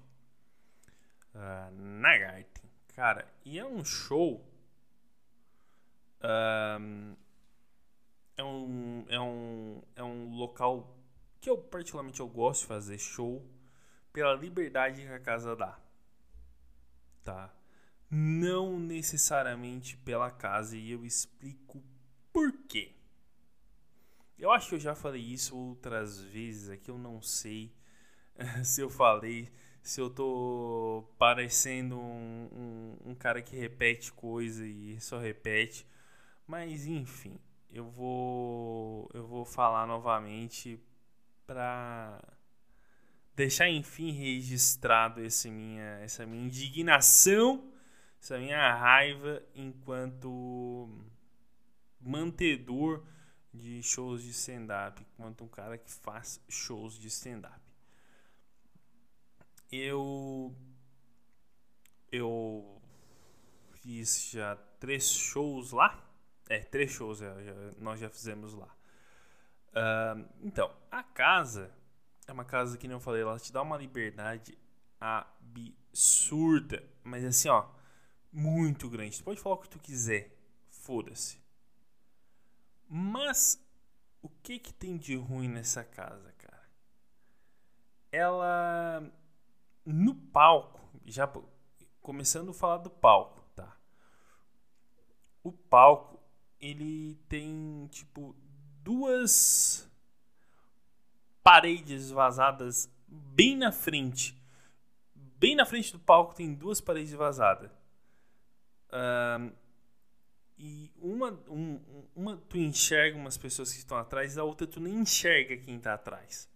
ah, 1.36 1.70
na 1.74 2.18
Garten. 2.18 2.70
Cara, 2.96 3.28
e 3.44 3.60
é 3.60 3.66
um 3.66 3.84
show. 3.84 4.42
Um, 6.24 7.14
é 8.38 8.44
um, 8.44 9.06
é 9.10 9.20
um, 9.20 9.82
é 9.98 10.04
um 10.04 10.34
local 10.34 10.97
que 11.40 11.50
eu 11.50 11.58
particularmente 11.58 12.20
eu 12.20 12.28
gosto 12.28 12.62
de 12.62 12.68
fazer 12.68 12.98
show 12.98 13.46
pela 14.12 14.34
liberdade 14.34 15.02
que 15.02 15.08
a 15.08 15.20
casa 15.20 15.56
dá. 15.56 15.80
Tá? 17.24 17.54
Não 18.10 18.80
necessariamente 18.80 19.98
pela 19.98 20.32
casa 20.32 20.78
e 20.78 20.92
eu 20.92 21.06
explico 21.06 21.84
por 22.32 22.52
quê. 22.68 22.96
Eu 24.38 24.52
acho 24.52 24.70
que 24.70 24.76
eu 24.76 24.80
já 24.80 24.96
falei 24.96 25.22
isso 25.22 25.58
outras 25.58 26.22
vezes 26.22 26.70
aqui, 26.70 26.90
eu 26.90 26.98
não 26.98 27.22
sei 27.22 27.74
se 28.64 28.82
eu 28.82 28.90
falei, 28.90 29.52
se 29.82 30.00
eu 30.00 30.10
tô 30.10 31.04
parecendo 31.18 31.98
um, 31.98 32.50
um, 32.52 33.12
um 33.12 33.16
cara 33.16 33.42
que 33.42 33.56
repete 33.56 34.12
coisa 34.14 34.66
e 34.66 35.00
só 35.00 35.18
repete, 35.18 35.88
mas 36.46 36.86
enfim, 36.86 37.40
eu 37.72 37.90
vou 37.90 39.10
eu 39.14 39.26
vou 39.26 39.44
falar 39.46 39.88
novamente 39.88 40.80
para 41.48 42.22
deixar 43.34 43.70
enfim 43.70 44.12
registrado 44.12 45.24
esse 45.24 45.50
minha, 45.50 46.00
essa 46.02 46.26
minha 46.26 46.46
indignação, 46.46 47.72
essa 48.22 48.38
minha 48.38 48.76
raiva 48.76 49.42
enquanto 49.56 50.90
mantedor 52.00 53.04
de 53.54 53.82
shows 53.82 54.22
de 54.22 54.32
stand-up 54.32 55.04
quanto 55.16 55.44
um 55.44 55.48
cara 55.48 55.78
que 55.78 55.92
faz 55.92 56.40
shows 56.50 57.00
de 57.00 57.08
stand-up. 57.08 57.62
Eu 59.72 60.56
eu 62.12 62.82
fiz 63.74 64.30
já 64.32 64.56
três 64.80 65.10
shows 65.10 65.72
lá. 65.72 66.04
É, 66.50 66.60
três 66.60 66.92
shows 66.92 67.20
já, 67.20 67.42
já, 67.42 67.54
nós 67.78 68.00
já 68.00 68.10
fizemos 68.10 68.54
lá. 68.54 68.77
Uh, 69.70 70.28
então, 70.42 70.74
a 70.92 71.04
casa 71.04 71.72
é 72.28 72.32
uma 72.32 72.46
casa 72.46 72.78
que, 72.78 72.88
não 72.88 73.00
falei, 73.00 73.22
ela 73.22 73.40
te 73.40 73.52
dá 73.54 73.62
uma 73.62 73.78
liberdade 73.78 74.58
absurda. 75.00 76.84
Mas 77.04 77.24
assim, 77.24 77.50
ó, 77.50 77.68
muito 78.32 78.90
grande. 78.90 79.18
Tu 79.18 79.24
pode 79.24 79.40
falar 79.40 79.56
o 79.56 79.60
que 79.60 79.70
tu 79.70 79.80
quiser. 79.80 80.36
Foda-se. 80.70 81.40
Mas 82.90 83.62
o 84.22 84.30
que 84.30 84.60
que 84.60 84.74
tem 84.74 84.98
de 84.98 85.16
ruim 85.16 85.48
nessa 85.48 85.84
casa, 85.84 86.32
cara? 86.34 86.70
Ela 88.12 89.12
no 89.86 90.14
palco, 90.14 90.82
já 91.06 91.32
começando 92.02 92.52
a 92.52 92.54
falar 92.54 92.78
do 92.78 92.90
palco, 92.90 93.42
tá? 93.56 93.78
O 95.44 95.52
palco, 95.52 96.20
ele 96.60 97.16
tem 97.30 97.88
tipo 97.88 98.36
duas 98.88 99.86
paredes 101.44 102.10
vazadas 102.10 102.90
bem 103.06 103.58
na 103.58 103.70
frente. 103.70 104.34
Bem 105.14 105.58
na 105.58 105.66
frente 105.66 105.92
do 105.92 106.00
palco 106.00 106.34
tem 106.34 106.54
duas 106.54 106.80
paredes 106.80 107.12
vazadas. 107.12 107.70
Uh, 108.88 109.54
e 110.58 110.90
uma, 111.02 111.32
um, 111.50 111.82
uma 112.16 112.38
tu 112.38 112.58
enxerga 112.58 113.18
umas 113.18 113.38
pessoas 113.38 113.74
que 113.74 113.80
estão 113.80 113.98
atrás, 113.98 114.38
a 114.38 114.46
outra 114.46 114.66
tu 114.66 114.80
nem 114.80 114.94
enxerga 114.94 115.58
quem 115.58 115.76
está 115.76 115.94
atrás. 115.94 116.50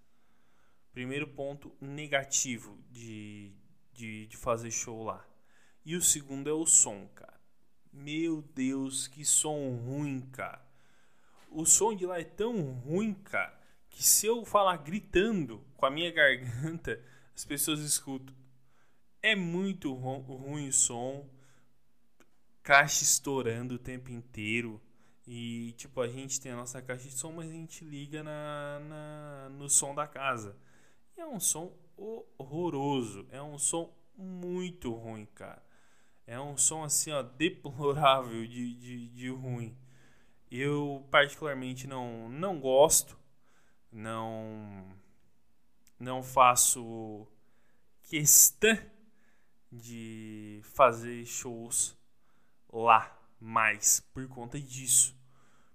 Primeiro 0.93 1.27
ponto 1.27 1.75
negativo 1.81 2.81
de, 2.89 3.51
de, 3.91 4.27
de 4.27 4.37
fazer 4.37 4.71
show 4.71 5.03
lá. 5.03 5.27
E 5.83 5.97
o 5.97 6.01
segundo 6.01 6.49
é 6.49 6.53
o 6.53 6.65
som, 6.65 7.09
cara. 7.13 7.41
Meu 7.91 8.41
Deus, 8.41 9.05
que 9.05 9.25
som 9.25 9.75
ruim, 9.75 10.21
cara. 10.31 10.70
O 11.51 11.65
som 11.65 11.93
de 11.93 12.05
lá 12.05 12.19
é 12.19 12.23
tão 12.23 12.71
ruim, 12.71 13.13
cara, 13.13 13.59
que 13.89 14.03
se 14.03 14.25
eu 14.25 14.45
falar 14.45 14.77
gritando 14.77 15.61
com 15.75 15.85
a 15.85 15.91
minha 15.91 16.09
garganta, 16.11 16.99
as 17.35 17.45
pessoas 17.45 17.81
escutam. 17.81 18.33
É 19.21 19.35
muito 19.35 19.93
ruim 19.93 20.69
o 20.69 20.73
som 20.73 21.29
caixa 22.63 23.03
estourando 23.03 23.75
o 23.75 23.79
tempo 23.79 24.11
inteiro. 24.11 24.81
E, 25.27 25.73
tipo, 25.77 26.01
a 26.01 26.07
gente 26.07 26.41
tem 26.41 26.51
a 26.51 26.55
nossa 26.55 26.81
caixa 26.81 27.07
de 27.07 27.13
som, 27.13 27.31
mas 27.31 27.49
a 27.49 27.53
gente 27.53 27.85
liga 27.85 28.23
na, 28.23 28.79
na, 28.79 29.49
no 29.49 29.69
som 29.69 29.93
da 29.93 30.07
casa. 30.07 30.55
E 31.15 31.21
é 31.21 31.27
um 31.27 31.39
som 31.39 31.71
horroroso. 32.37 33.27
É 33.29 33.41
um 33.41 33.57
som 33.57 33.93
muito 34.17 34.91
ruim, 34.93 35.25
cara. 35.35 35.61
É 36.25 36.39
um 36.39 36.57
som, 36.57 36.83
assim, 36.83 37.11
ó, 37.11 37.21
deplorável 37.21 38.47
de, 38.47 38.75
de, 38.75 39.09
de 39.09 39.29
ruim. 39.29 39.77
Eu, 40.51 41.07
particularmente, 41.09 41.87
não, 41.87 42.27
não 42.27 42.59
gosto. 42.59 43.17
Não, 43.91 44.85
não 45.97 46.21
faço 46.21 47.25
questão 48.03 48.77
de 49.71 50.59
fazer 50.63 51.25
shows 51.25 51.97
lá 52.71 53.17
mais 53.39 54.01
por 54.13 54.27
conta 54.27 54.59
disso. 54.59 55.15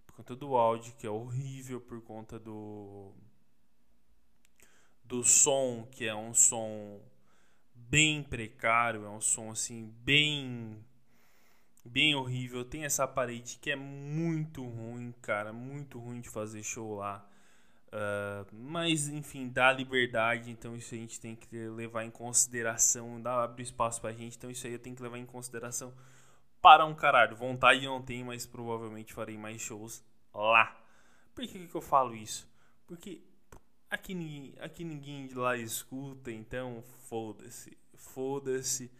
Por 0.06 0.16
conta 0.16 0.36
do 0.36 0.56
áudio, 0.56 0.94
que 0.96 1.06
é 1.06 1.10
horrível, 1.10 1.80
por 1.80 2.02
conta 2.02 2.38
do 2.38 3.14
do 5.02 5.22
som, 5.22 5.86
que 5.90 6.04
é 6.04 6.14
um 6.14 6.34
som 6.34 7.00
bem 7.72 8.22
precário, 8.24 9.04
é 9.04 9.08
um 9.08 9.20
som 9.20 9.50
assim 9.52 9.86
bem 10.02 10.84
bem 11.86 12.14
horrível. 12.14 12.64
Tem 12.64 12.84
essa 12.84 13.06
parede 13.06 13.58
que 13.60 13.70
é 13.70 13.76
muito 13.76 14.64
ruim, 14.64 15.14
cara, 15.22 15.52
muito 15.52 15.98
ruim 15.98 16.20
de 16.20 16.28
fazer 16.28 16.62
show 16.62 16.96
lá. 16.96 17.26
Uh, 17.88 18.46
mas 18.52 19.08
enfim, 19.08 19.48
dá 19.48 19.72
liberdade, 19.72 20.50
então 20.50 20.76
isso 20.76 20.94
a 20.94 20.98
gente 20.98 21.20
tem 21.20 21.34
que 21.34 21.56
levar 21.68 22.04
em 22.04 22.10
consideração, 22.10 23.20
dá 23.22 23.44
abre 23.44 23.62
espaço 23.62 24.00
pra 24.00 24.12
gente, 24.12 24.36
então 24.36 24.50
isso 24.50 24.66
aí 24.66 24.72
eu 24.72 24.78
tenho 24.78 24.94
que 24.94 25.02
levar 25.02 25.18
em 25.18 25.24
consideração 25.24 25.94
para 26.60 26.84
um 26.84 26.94
caralho. 26.94 27.36
Vontade 27.36 27.86
não 27.86 28.02
tenho, 28.02 28.26
mas 28.26 28.44
provavelmente 28.44 29.14
farei 29.14 29.38
mais 29.38 29.62
shows 29.62 30.04
lá. 30.34 30.76
Por 31.34 31.46
que, 31.46 31.66
que 31.66 31.74
eu 31.74 31.80
falo 31.80 32.14
isso? 32.14 32.48
Porque 32.86 33.22
aqui 33.88 34.54
aqui 34.60 34.84
ninguém 34.84 35.26
de 35.26 35.34
lá 35.34 35.56
escuta, 35.56 36.30
então 36.30 36.82
foda-se. 37.08 37.78
Foda-se. 37.94 38.90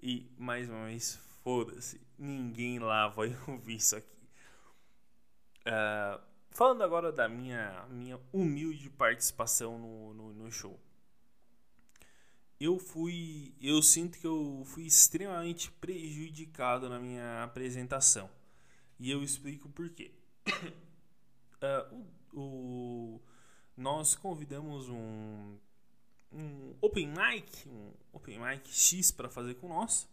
E 0.00 0.30
mais 0.38 0.68
uma 0.70 0.86
vez, 0.86 1.20
foda-se. 1.48 1.98
Ninguém 2.18 2.78
lá 2.78 3.08
vai 3.08 3.34
ouvir 3.48 3.76
isso 3.76 3.96
aqui. 3.96 4.18
Uh, 5.66 6.20
falando 6.50 6.82
agora 6.82 7.10
da 7.10 7.26
minha, 7.26 7.86
minha 7.88 8.20
humilde 8.34 8.90
participação 8.90 9.78
no, 9.78 10.12
no, 10.12 10.34
no 10.34 10.52
show 10.52 10.78
eu 12.60 12.78
fui. 12.78 13.54
Eu 13.60 13.80
sinto 13.82 14.18
que 14.18 14.26
eu 14.26 14.62
fui 14.66 14.84
extremamente 14.84 15.70
prejudicado 15.70 16.88
na 16.88 16.98
minha 16.98 17.42
apresentação. 17.44 18.28
E 18.98 19.10
eu 19.10 19.22
explico 19.22 19.68
por 19.70 19.88
quê. 19.90 20.12
uh, 21.62 22.04
o, 22.34 22.40
o, 22.40 23.20
nós 23.76 24.14
convidamos 24.14 24.88
um, 24.88 25.56
um 26.32 26.74
Open 26.80 27.06
Mic, 27.06 27.68
um 27.68 27.92
Open 28.12 28.38
Mic 28.38 28.68
X 28.68 29.12
para 29.12 29.30
fazer 29.30 29.54
com 29.54 29.68
nós. 29.68 30.08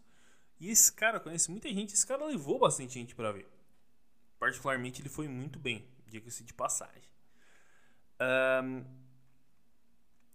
E 0.60 0.70
esse 0.70 0.92
cara 0.92 1.20
conhece 1.20 1.52
muita 1.52 1.68
gente, 1.70 1.94
esse 1.94 2.06
cara 2.06 2.26
levou 2.26 2.58
bastante 2.58 2.94
gente 2.94 3.14
para 3.14 3.32
ver. 3.32 3.48
Particularmente 4.40 5.02
ele 5.02 5.10
foi 5.10 5.28
muito 5.28 5.60
bem, 5.60 5.86
diga-se 6.08 6.44
de 6.44 6.54
passagem. 6.54 7.10
Um, 8.20 8.86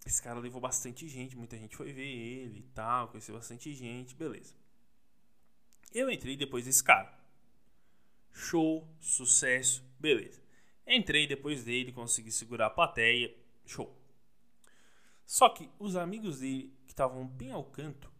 esse 0.05 0.21
cara 0.21 0.39
levou 0.39 0.61
bastante 0.61 1.07
gente, 1.07 1.35
muita 1.35 1.57
gente 1.57 1.75
foi 1.75 1.91
ver 1.91 2.07
ele 2.07 2.59
e 2.59 2.63
tal, 2.73 3.07
conheceu 3.07 3.35
bastante 3.35 3.73
gente, 3.73 4.15
beleza. 4.15 4.53
Eu 5.93 6.09
entrei 6.09 6.37
depois 6.37 6.65
desse 6.65 6.83
cara. 6.83 7.19
Show, 8.31 8.87
sucesso, 8.99 9.83
beleza. 9.99 10.41
Entrei 10.87 11.27
depois 11.27 11.63
dele, 11.63 11.91
consegui 11.91 12.31
segurar 12.31 12.67
a 12.67 12.69
plateia, 12.69 13.35
show. 13.65 13.95
Só 15.25 15.49
que 15.49 15.69
os 15.79 15.95
amigos 15.95 16.39
dele, 16.39 16.73
que 16.85 16.91
estavam 16.91 17.27
bem 17.27 17.51
ao 17.51 17.63
canto, 17.63 18.10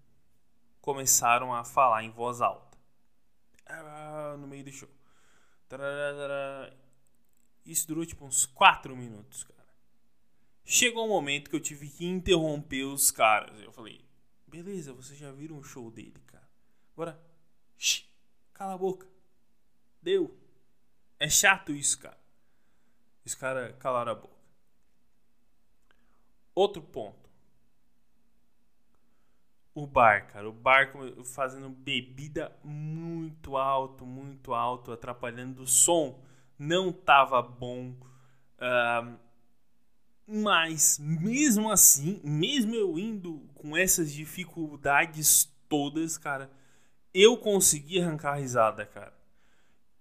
começaram 0.82 1.54
a 1.54 1.64
falar 1.64 2.04
em 2.04 2.10
voz 2.10 2.42
alta. 2.42 2.78
Ah, 3.68 4.36
no 4.38 4.48
meio 4.48 4.64
do 4.64 4.72
show. 4.72 4.90
Isso 7.66 7.88
durou 7.88 8.06
tipo 8.06 8.26
uns 8.26 8.46
4 8.46 8.96
minutos, 8.96 9.44
cara. 9.44 9.62
Chegou 10.66 11.06
um 11.06 11.10
momento 11.10 11.50
que 11.50 11.56
eu 11.56 11.60
tive 11.60 11.90
que 11.90 12.06
interromper 12.06 12.84
os 12.84 13.12
caras. 13.12 13.60
Eu 13.62 13.72
falei, 13.72 14.04
beleza, 14.48 14.94
vocês 14.94 15.18
já 15.18 15.32
viram 15.32 15.58
o 15.58 15.64
show 15.64 15.90
dele, 15.92 16.20
cara. 16.28 16.50
Agora, 16.94 17.22
shh, 17.78 18.06
cala 18.54 18.74
a 18.74 18.78
boca. 18.78 19.08
Deu. 20.02 20.38
É 21.20 21.30
chato 21.30 21.72
isso, 21.72 22.00
cara. 22.00 22.20
Os 23.24 23.36
caras 23.36 23.76
calaram 23.78 24.12
a 24.14 24.16
boca. 24.16 24.42
Outro 26.54 26.82
ponto. 26.82 27.21
O 29.74 29.88
bar, 29.88 30.28
cara. 30.28 30.50
O 30.50 30.54
bar 30.54 30.92
fazendo 31.24 31.70
bebida 31.70 32.52
muito 32.64 33.56
alto, 33.56 34.06
muito 34.06 34.54
alto, 34.54 34.92
atrapalhando 34.92 35.64
o 35.64 35.68
som. 35.68 36.20
Não 36.60 36.92
tava 36.92 37.42
bom. 37.42 37.96
Uh, 38.60 39.18
mas 40.28 41.00
mesmo 41.00 41.70
assim, 41.72 42.22
mesmo 42.24 42.76
eu 42.76 43.00
indo 43.00 43.42
com 43.56 43.76
essas 43.76 44.12
dificuldades 44.12 45.52
todas, 45.68 46.18
cara, 46.18 46.52
eu 47.14 47.38
consegui 47.38 48.00
arrancar 48.00 48.34
a 48.34 48.36
risada, 48.38 48.86
cara. 48.86 49.14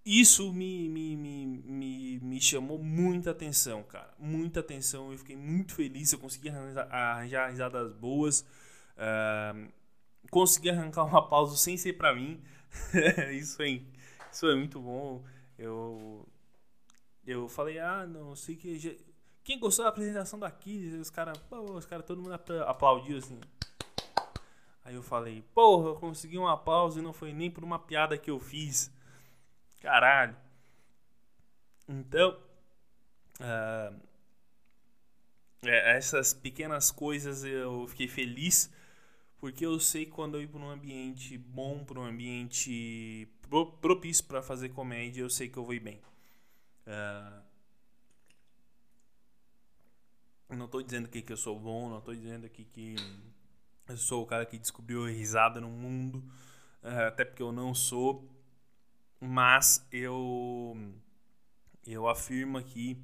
Isso 0.04 0.52
me, 0.52 0.88
me, 0.88 1.16
me, 1.16 1.46
me, 1.46 2.20
me 2.20 2.40
chamou 2.40 2.78
muita 2.78 3.30
atenção, 3.30 3.82
cara. 3.82 4.12
Muita 4.18 4.60
atenção. 4.60 5.12
Eu 5.12 5.18
fiquei 5.18 5.36
muito 5.36 5.74
feliz. 5.74 6.12
Eu 6.12 6.18
consegui 6.18 6.48
arranjar, 6.48 6.88
arranjar 6.90 7.50
risadas 7.50 7.92
boas. 7.92 8.44
Uh, 9.00 9.72
consegui 10.30 10.70
arrancar 10.70 11.04
uma 11.04 11.26
pausa 11.26 11.56
sem 11.56 11.76
ser 11.76 11.94
pra 11.94 12.14
mim. 12.14 12.42
isso, 13.32 13.62
é, 13.62 13.80
isso 14.30 14.46
é 14.46 14.54
muito 14.54 14.80
bom. 14.80 15.24
Eu, 15.58 16.26
eu 17.26 17.48
falei, 17.48 17.78
ah, 17.78 18.06
não 18.06 18.36
sei 18.36 18.56
que 18.56 19.00
quem 19.42 19.58
gostou 19.58 19.84
da 19.84 19.88
apresentação 19.88 20.38
daqui? 20.38 20.96
Os 21.00 21.10
caras, 21.10 21.40
os 21.50 21.86
caras, 21.86 22.04
todo 22.04 22.22
mundo 22.22 22.34
aplaudiu 22.66 23.18
assim. 23.18 23.40
Aí 24.84 24.94
eu 24.94 25.02
falei, 25.02 25.42
porra, 25.54 25.88
eu 25.88 25.96
consegui 25.96 26.38
uma 26.38 26.56
pausa 26.56 27.00
e 27.00 27.02
não 27.02 27.12
foi 27.12 27.32
nem 27.32 27.50
por 27.50 27.64
uma 27.64 27.78
piada 27.78 28.18
que 28.18 28.30
eu 28.30 28.38
fiz. 28.38 28.92
Caralho. 29.80 30.36
Então, 31.88 32.36
Uh, 33.40 33.98
essas 35.62 36.34
pequenas 36.34 36.90
coisas 36.90 37.42
eu 37.42 37.86
fiquei 37.86 38.06
feliz 38.06 38.70
porque 39.40 39.64
eu 39.64 39.80
sei 39.80 40.04
quando 40.04 40.36
eu 40.36 40.42
ir 40.42 40.48
para 40.48 40.60
um 40.60 40.70
ambiente 40.70 41.38
bom, 41.38 41.82
para 41.82 41.98
um 41.98 42.04
ambiente 42.04 43.26
propício 43.80 44.24
para 44.24 44.42
fazer 44.42 44.68
comédia, 44.68 45.22
eu 45.22 45.30
sei 45.30 45.48
que 45.48 45.56
eu 45.56 45.64
vou 45.64 45.74
ir 45.74 45.80
bem. 45.80 45.98
Uh, 46.86 47.42
não 50.50 50.66
estou 50.66 50.82
dizendo 50.82 51.06
aqui 51.06 51.22
que 51.22 51.32
eu 51.32 51.38
sou 51.38 51.58
bom, 51.58 51.88
não 51.88 51.98
estou 51.98 52.14
dizendo 52.14 52.44
aqui 52.44 52.64
que 52.64 52.96
eu 53.88 53.96
sou 53.96 54.22
o 54.22 54.26
cara 54.26 54.44
que 54.44 54.58
descobriu 54.58 55.06
risada 55.06 55.58
no 55.58 55.70
mundo, 55.70 56.18
uh, 56.82 57.06
até 57.08 57.24
porque 57.24 57.42
eu 57.42 57.50
não 57.50 57.74
sou, 57.74 58.28
mas 59.18 59.86
eu 59.90 60.76
eu 61.86 62.06
afirmo 62.08 62.58
aqui 62.58 63.02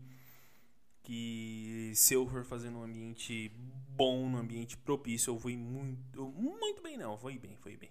que 1.02 1.92
se 1.94 2.12
eu 2.14 2.28
for 2.28 2.44
fazer 2.44 2.68
num 2.68 2.82
ambiente 2.82 3.50
bom, 3.96 4.28
num 4.28 4.38
ambiente 4.38 4.76
propício, 4.76 5.40
eu 5.42 5.50
ir 5.50 5.56
muito, 5.56 6.28
muito 6.32 6.82
bem 6.82 6.96
não, 6.96 7.18
ir 7.30 7.38
bem, 7.38 7.58
ir 7.66 7.76
bem. 7.76 7.90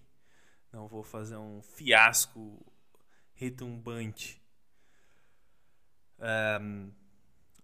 Não 0.72 0.88
vou 0.88 1.04
fazer 1.04 1.38
um 1.38 1.62
fiasco 1.62 2.63
retumbante. 3.34 4.41
Um, 6.20 6.91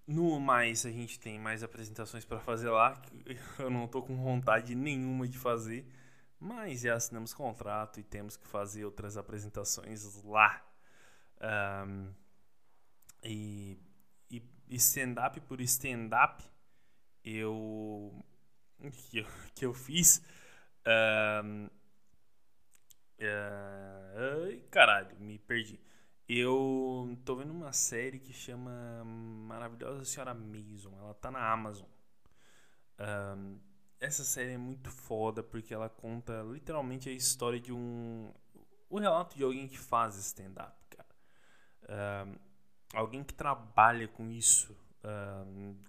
no 0.08 0.40
mais, 0.40 0.86
a 0.86 0.92
gente 0.92 1.20
tem 1.20 1.40
mais 1.40 1.64
apresentações 1.64 2.26
para 2.26 2.40
fazer 2.40 2.70
lá, 2.70 2.96
que 2.96 3.38
eu 3.60 3.70
não 3.70 3.88
tô 3.88 4.02
com 4.02 4.16
vontade 4.16 4.76
nenhuma 4.76 5.28
de 5.28 5.38
fazer, 5.38 5.86
mas 6.40 6.82
já 6.82 6.96
assinamos 6.96 7.34
contrato 7.34 8.00
e 8.00 8.04
temos 8.04 8.36
que 8.36 8.48
fazer 8.48 8.86
outras 8.86 9.18
apresentações 9.18 10.24
lá. 10.24 10.66
Um, 11.88 12.14
e 13.24 13.80
stand-up 14.70 15.40
por 15.42 15.62
stand-up 15.62 16.44
eu 17.24 18.26
que, 18.90 19.20
eu 19.20 19.28
que 19.54 19.66
eu 19.66 19.74
fiz 19.74 20.22
uh, 20.88 21.70
uh, 23.20 24.62
caralho 24.70 25.16
me 25.20 25.38
perdi. 25.38 25.80
Eu 26.28 27.18
tô 27.26 27.36
vendo 27.36 27.52
uma 27.52 27.74
série 27.74 28.18
que 28.20 28.32
chama 28.32 29.04
Maravilhosa 29.04 30.06
Senhora 30.06 30.34
Mason 30.34 30.98
ela 30.98 31.14
tá 31.14 31.30
na 31.30 31.52
Amazon. 31.52 31.88
Essa 34.00 34.24
série 34.24 34.54
é 34.54 34.58
muito 34.58 34.90
foda 34.90 35.44
porque 35.44 35.74
ela 35.74 35.90
conta 35.90 36.42
literalmente 36.44 37.10
a 37.10 37.12
história 37.12 37.60
de 37.60 37.74
um 37.74 38.32
o 38.90 39.00
relato 39.00 39.36
de 39.36 39.44
alguém 39.44 39.68
que 39.68 39.78
faz 39.78 40.16
stand-up 40.16 40.74
cara. 40.90 42.28
Alguém 42.94 43.24
que 43.24 43.34
trabalha 43.34 44.08
com 44.08 44.30
isso, 44.30 44.78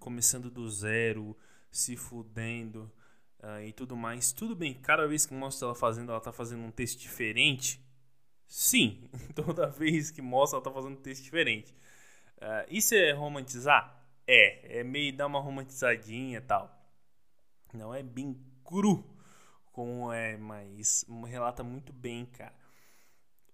começando 0.01 0.51
do 0.51 0.69
zero, 0.69 1.37
se 1.73 1.97
fudendo 1.97 2.93
uh, 3.41 3.61
e 3.65 3.73
tudo 3.73 3.97
mais. 3.97 4.31
Tudo 4.33 4.55
bem, 4.55 4.75
cada 4.75 5.09
vez 5.09 5.27
que 5.27 5.35
mostra 5.35 5.67
ela 5.67 5.75
fazendo, 5.75 6.13
ela 6.13 6.21
tá 6.21 6.31
fazendo 6.31 6.63
um 6.63 6.71
texto 6.71 7.01
diferente. 7.01 7.85
Sim, 8.47 9.09
toda 9.35 9.67
vez 9.67 10.11
que 10.11 10.23
mostra, 10.23 10.59
ela 10.59 10.65
tá 10.65 10.71
fazendo 10.71 10.93
um 10.93 11.03
texto 11.03 11.25
diferente. 11.25 11.73
Uh, 12.37 12.69
isso 12.69 12.95
é 12.95 13.13
romantizar? 13.13 14.01
É, 14.27 14.81
é 14.81 14.85
meio 14.85 15.17
dar 15.17 15.27
uma 15.27 15.41
romantizadinha 15.41 16.39
e 16.39 16.43
tal. 16.43 16.71
Não 17.73 17.95
é 17.95 18.03
bem 18.03 18.39
cru 18.63 19.05
como 19.73 20.13
é, 20.13 20.37
mas 20.37 21.07
relata 21.27 21.65
muito 21.65 21.93
bem, 21.93 22.27
cara. 22.27 22.55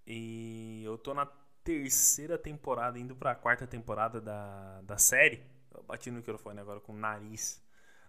E 0.06 0.82
eu 0.84 0.98
tô 0.98 1.14
na 1.14 1.26
terceira 1.62 2.36
temporada, 2.36 2.98
indo 2.98 3.14
pra 3.14 3.34
quarta 3.34 3.66
temporada 3.66 4.20
da, 4.20 4.80
da 4.82 4.98
série. 4.98 5.42
Eu 5.72 5.82
bati 5.84 6.10
no 6.10 6.16
microfone 6.16 6.58
agora 6.58 6.80
com 6.80 6.92
o 6.92 6.96
nariz. 6.96 7.62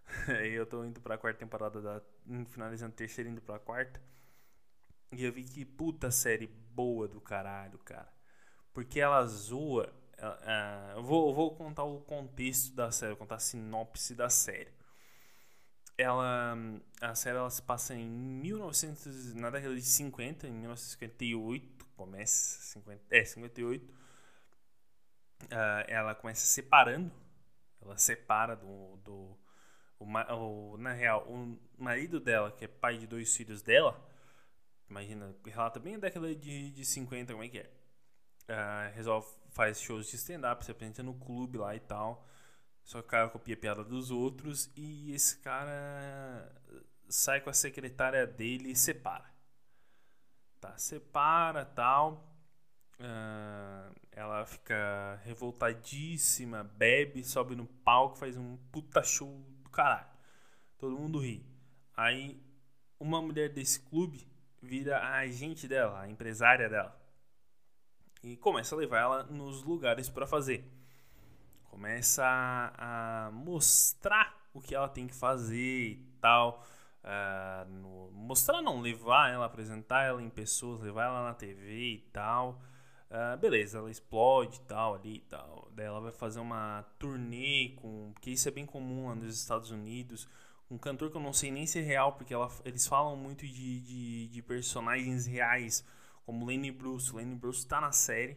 Aí 0.27 0.53
eu 0.53 0.65
tô 0.65 0.83
indo 0.83 0.99
pra 1.01 1.17
quarta 1.17 1.39
temporada, 1.39 1.81
da, 1.81 2.01
finalizando 2.47 2.93
a 2.93 2.97
terceira, 2.97 3.29
indo 3.29 3.41
pra 3.41 3.59
quarta. 3.59 4.01
E 5.11 5.23
eu 5.23 5.31
vi 5.31 5.43
que 5.43 5.65
puta 5.65 6.11
série 6.11 6.47
boa 6.47 7.07
do 7.07 7.19
caralho, 7.19 7.77
cara. 7.79 8.11
Porque 8.73 8.99
ela 8.99 9.25
zoa. 9.25 9.93
Uh, 10.17 10.97
eu, 10.97 11.03
vou, 11.03 11.29
eu 11.29 11.33
vou 11.33 11.55
contar 11.55 11.83
o 11.83 12.01
contexto 12.01 12.75
da 12.75 12.91
série, 12.91 13.11
vou 13.11 13.19
contar 13.19 13.35
a 13.35 13.39
sinopse 13.39 14.13
da 14.13 14.29
série. 14.29 14.71
Ela, 15.97 16.57
a 17.01 17.15
série 17.15 17.37
ela 17.37 17.49
se 17.49 17.61
passa 17.61 17.93
em 17.93 18.07
1900, 18.07 19.35
na 19.35 19.49
década 19.49 19.75
de 19.75 19.81
50, 19.81 20.47
em 20.47 20.51
1958 20.51 21.85
começa 21.95 22.61
50, 22.61 23.03
é 23.11 23.25
58 23.25 23.83
uh, 23.83 23.95
ah, 25.51 25.85
ela 25.89 26.15
começa 26.15 26.45
separando 26.45 27.11
ela 27.81 27.97
separa 27.97 28.55
do, 28.55 28.97
do 29.03 29.37
o, 29.99 30.05
o, 30.05 30.77
na 30.77 30.93
real 30.93 31.25
o 31.27 31.57
marido 31.77 32.19
dela 32.19 32.51
que 32.51 32.65
é 32.65 32.67
pai 32.67 32.97
de 32.97 33.07
dois 33.07 33.35
filhos 33.35 33.61
dela 33.61 33.99
imagina 34.89 35.35
relata 35.45 35.79
bem 35.79 35.95
a 35.95 35.99
década 35.99 36.33
de, 36.35 36.71
de 36.71 36.85
50 36.85 37.33
como 37.33 37.43
é 37.43 37.49
que 37.49 37.59
é 37.59 37.69
uh, 38.49 38.95
resolve 38.95 39.27
faz 39.49 39.81
shows 39.81 40.07
de 40.09 40.15
stand-up 40.15 40.63
se 40.63 40.71
apresenta 40.71 41.03
no 41.03 41.13
clube 41.13 41.57
lá 41.57 41.75
e 41.75 41.79
tal 41.79 42.25
só 42.83 43.01
que 43.01 43.07
o 43.07 43.09
cara 43.09 43.29
copia 43.29 43.53
a 43.53 43.57
piada 43.57 43.83
dos 43.83 44.09
outros 44.09 44.71
e 44.75 45.13
esse 45.13 45.37
cara 45.39 46.51
sai 47.07 47.41
com 47.41 47.49
a 47.49 47.53
secretária 47.53 48.25
dele 48.25 48.71
e 48.71 48.75
separa 48.75 49.29
Tá, 50.59 50.77
separa 50.77 51.63
tal. 51.63 52.25
Uh, 52.99 53.95
ela 54.11 54.45
fica 54.45 55.21
revoltadíssima, 55.23 56.63
bebe, 56.63 57.23
sobe 57.23 57.55
no 57.55 57.65
palco, 57.65 58.17
faz 58.17 58.35
um 58.35 58.57
puta 58.69 59.01
show 59.01 59.41
caralho. 59.69 60.07
Todo 60.77 60.97
mundo 60.97 61.19
ri. 61.19 61.45
Aí 61.95 62.41
uma 62.99 63.21
mulher 63.21 63.49
desse 63.49 63.79
clube 63.79 64.27
vira 64.61 64.97
a 64.99 65.19
agente 65.19 65.67
dela, 65.67 66.01
a 66.01 66.09
empresária 66.09 66.69
dela. 66.69 66.95
E 68.21 68.35
começa 68.37 68.75
a 68.75 68.77
levar 68.77 68.99
ela 68.99 69.23
nos 69.23 69.63
lugares 69.63 70.09
para 70.09 70.27
fazer. 70.27 70.69
Começa 71.69 72.23
a, 72.25 73.27
a 73.27 73.31
mostrar 73.31 74.37
o 74.53 74.59
que 74.59 74.75
ela 74.75 74.89
tem 74.89 75.07
que 75.07 75.15
fazer 75.15 75.91
e 75.91 76.05
tal. 76.19 76.65
Uh, 77.01 77.69
no, 77.69 78.11
mostrar 78.11 78.61
não, 78.61 78.81
levar 78.81 79.31
ela, 79.31 79.45
apresentar 79.45 80.03
ela 80.03 80.21
em 80.21 80.29
pessoas, 80.29 80.81
levar 80.81 81.05
ela 81.05 81.23
na 81.23 81.33
TV 81.33 81.93
e 81.93 81.99
tal. 82.11 82.61
Uh, 83.09 83.35
beleza, 83.37 83.79
ela 83.79 83.89
explode 83.89 84.57
e 84.57 84.61
tal 84.61 84.93
ali 84.93 85.15
e 85.15 85.21
tal. 85.21 85.71
Daí 85.75 85.87
ela 85.87 85.99
vai 85.99 86.11
fazer 86.11 86.39
uma 86.39 86.83
turnê 86.99 87.69
com. 87.77 88.11
Porque 88.13 88.29
isso 88.29 88.47
é 88.47 88.51
bem 88.51 88.65
comum 88.67 89.07
lá 89.07 89.15
nos 89.15 89.35
Estados 89.35 89.71
Unidos. 89.71 90.27
Um 90.69 90.77
cantor 90.77 91.09
que 91.09 91.17
eu 91.17 91.21
não 91.21 91.33
sei 91.33 91.49
nem 91.49 91.65
se 91.65 91.79
é 91.79 91.81
real, 91.81 92.13
porque 92.13 92.33
ela, 92.33 92.47
eles 92.63 92.85
falam 92.87 93.15
muito 93.15 93.47
de, 93.47 93.81
de, 93.81 94.27
de 94.27 94.41
personagens 94.43 95.25
reais, 95.25 95.83
como 96.23 96.45
Lenny 96.45 96.69
Bruce. 96.71 97.15
Lenny 97.15 97.33
Bruce 97.35 97.65
tá 97.67 97.81
na 97.81 97.91
série. 97.91 98.33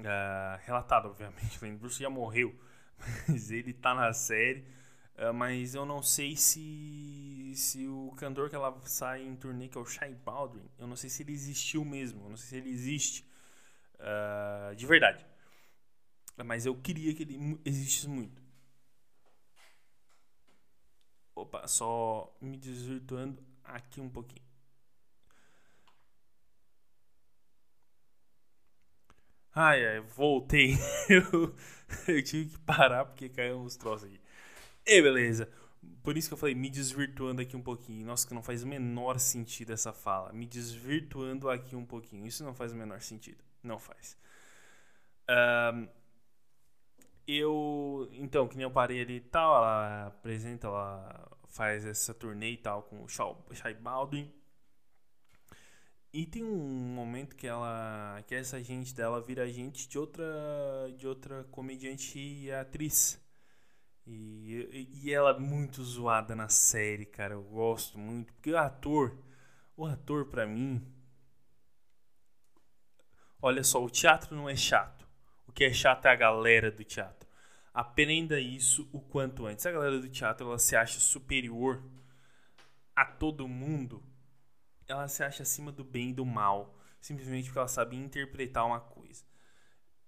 Uh, 0.00 0.58
relatado, 0.64 1.08
obviamente. 1.08 1.58
Lenny 1.62 1.76
Bruce 1.76 2.00
já 2.00 2.08
morreu, 2.08 2.54
mas 3.28 3.50
ele 3.50 3.72
tá 3.72 3.94
na 3.94 4.12
série. 4.12 4.64
Uh, 5.16 5.34
mas 5.34 5.74
eu 5.74 5.84
não 5.84 6.00
sei 6.02 6.36
se 6.36 7.52
se 7.56 7.86
o 7.86 8.14
cantor 8.16 8.48
que 8.48 8.54
ela 8.54 8.80
sai 8.84 9.24
em 9.26 9.34
turnê, 9.36 9.68
que 9.68 9.76
é 9.76 9.80
o 9.80 9.84
Shai 9.84 10.14
Baldwin, 10.14 10.70
eu 10.78 10.86
não 10.86 10.96
sei 10.96 11.10
se 11.10 11.22
ele 11.22 11.32
existiu 11.32 11.84
mesmo, 11.84 12.24
eu 12.24 12.30
não 12.30 12.36
sei 12.36 12.48
se 12.48 12.56
ele 12.56 12.70
existe 12.70 13.31
uh, 14.02 14.74
de 14.74 14.86
verdade. 14.86 15.24
Mas 16.44 16.66
eu 16.66 16.74
queria 16.74 17.14
que 17.14 17.22
ele 17.22 17.60
existisse 17.64 18.08
muito. 18.08 18.42
Opa, 21.34 21.66
só 21.66 22.34
me 22.40 22.56
desvirtuando 22.56 23.42
aqui 23.64 24.00
um 24.00 24.08
pouquinho. 24.08 24.42
Ai, 29.54 29.84
ai, 29.86 30.00
voltei. 30.00 30.74
eu, 31.08 31.54
eu 32.08 32.22
tive 32.22 32.50
que 32.50 32.58
parar 32.60 33.04
porque 33.04 33.28
caiu 33.28 33.58
uns 33.60 33.76
troços 33.76 34.08
aqui. 34.08 34.20
E 34.86 35.02
beleza. 35.02 35.48
Por 36.02 36.16
isso 36.16 36.28
que 36.28 36.34
eu 36.34 36.38
falei, 36.38 36.54
me 36.54 36.70
desvirtuando 36.70 37.42
aqui 37.42 37.56
um 37.56 37.62
pouquinho. 37.62 38.06
Nossa, 38.06 38.26
que 38.26 38.34
não 38.34 38.42
faz 38.42 38.62
o 38.62 38.66
menor 38.66 39.18
sentido 39.18 39.72
essa 39.72 39.92
fala. 39.92 40.32
Me 40.32 40.46
desvirtuando 40.46 41.50
aqui 41.50 41.76
um 41.76 41.84
pouquinho. 41.84 42.26
Isso 42.26 42.44
não 42.44 42.54
faz 42.54 42.72
o 42.72 42.76
menor 42.76 43.00
sentido. 43.00 43.42
Não 43.62 43.78
faz. 43.78 44.16
Um, 45.28 45.88
eu. 47.26 48.08
Então, 48.12 48.48
que 48.48 48.56
nem 48.56 48.64
eu 48.64 48.70
parei 48.70 49.00
ali 49.02 49.16
e 49.16 49.20
tal, 49.20 49.56
ela 49.56 50.06
apresenta, 50.08 50.66
ela 50.66 51.30
faz 51.48 51.84
essa 51.84 52.12
turnê 52.14 52.52
e 52.52 52.56
tal 52.56 52.82
com 52.82 53.04
o 53.04 53.08
Shai 53.08 53.74
Baldwin. 53.74 54.30
E 56.12 56.26
tem 56.26 56.44
um 56.44 56.94
momento 56.94 57.34
que 57.36 57.46
ela. 57.46 58.22
que 58.26 58.34
essa 58.34 58.62
gente 58.62 58.94
dela 58.94 59.20
vira 59.20 59.50
gente 59.50 59.88
de 59.88 59.98
outra. 59.98 60.24
de 60.98 61.06
outra 61.06 61.44
comediante 61.44 62.18
e 62.18 62.52
atriz. 62.52 63.18
E, 64.06 64.88
e 65.02 65.12
ela 65.12 65.30
é 65.30 65.38
muito 65.38 65.82
zoada 65.82 66.34
na 66.34 66.48
série, 66.48 67.06
cara. 67.06 67.34
Eu 67.34 67.42
gosto 67.42 67.98
muito. 67.98 68.32
Porque 68.34 68.50
o 68.52 68.58
ator, 68.58 69.16
o 69.76 69.86
ator 69.86 70.26
pra 70.26 70.46
mim. 70.46 70.82
Olha 73.44 73.64
só, 73.64 73.84
o 73.84 73.90
teatro 73.90 74.36
não 74.36 74.48
é 74.48 74.54
chato. 74.54 75.04
O 75.48 75.52
que 75.52 75.64
é 75.64 75.72
chato 75.72 76.06
é 76.06 76.10
a 76.10 76.14
galera 76.14 76.70
do 76.70 76.84
teatro. 76.84 77.28
Aprenda 77.74 78.38
isso 78.38 78.88
o 78.92 79.00
quanto 79.00 79.46
antes. 79.46 79.66
A 79.66 79.72
galera 79.72 79.98
do 79.98 80.08
teatro 80.08 80.46
ela 80.46 80.60
se 80.60 80.76
acha 80.76 81.00
superior 81.00 81.82
a 82.94 83.04
todo 83.04 83.48
mundo. 83.48 84.00
Ela 84.86 85.08
se 85.08 85.24
acha 85.24 85.42
acima 85.42 85.72
do 85.72 85.82
bem 85.82 86.10
e 86.10 86.14
do 86.14 86.24
mal, 86.24 86.78
simplesmente 87.00 87.46
porque 87.46 87.58
ela 87.58 87.66
sabe 87.66 87.96
interpretar 87.96 88.64
uma 88.64 88.78
coisa. 88.78 89.24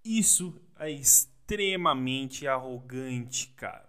Isso 0.05 0.63
é 0.79 0.91
extremamente 0.91 2.47
arrogante, 2.47 3.49
cara. 3.57 3.89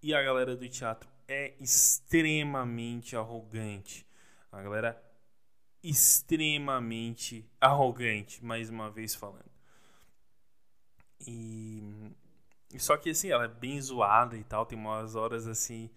E 0.00 0.14
a 0.14 0.22
galera 0.22 0.54
do 0.54 0.68
teatro 0.68 1.08
é 1.26 1.54
extremamente 1.58 3.16
arrogante. 3.16 4.06
A 4.52 4.62
galera 4.62 5.05
extremamente 5.88 7.48
arrogante, 7.60 8.44
mais 8.44 8.68
uma 8.70 8.90
vez 8.90 9.14
falando. 9.14 9.50
E 11.26 11.82
só 12.78 12.96
que 12.96 13.10
assim, 13.10 13.30
ela 13.30 13.44
é 13.44 13.48
bem 13.48 13.80
zoada 13.80 14.36
e 14.36 14.44
tal, 14.44 14.66
tem 14.66 14.78
umas 14.78 15.14
horas 15.14 15.46
assim 15.46 15.90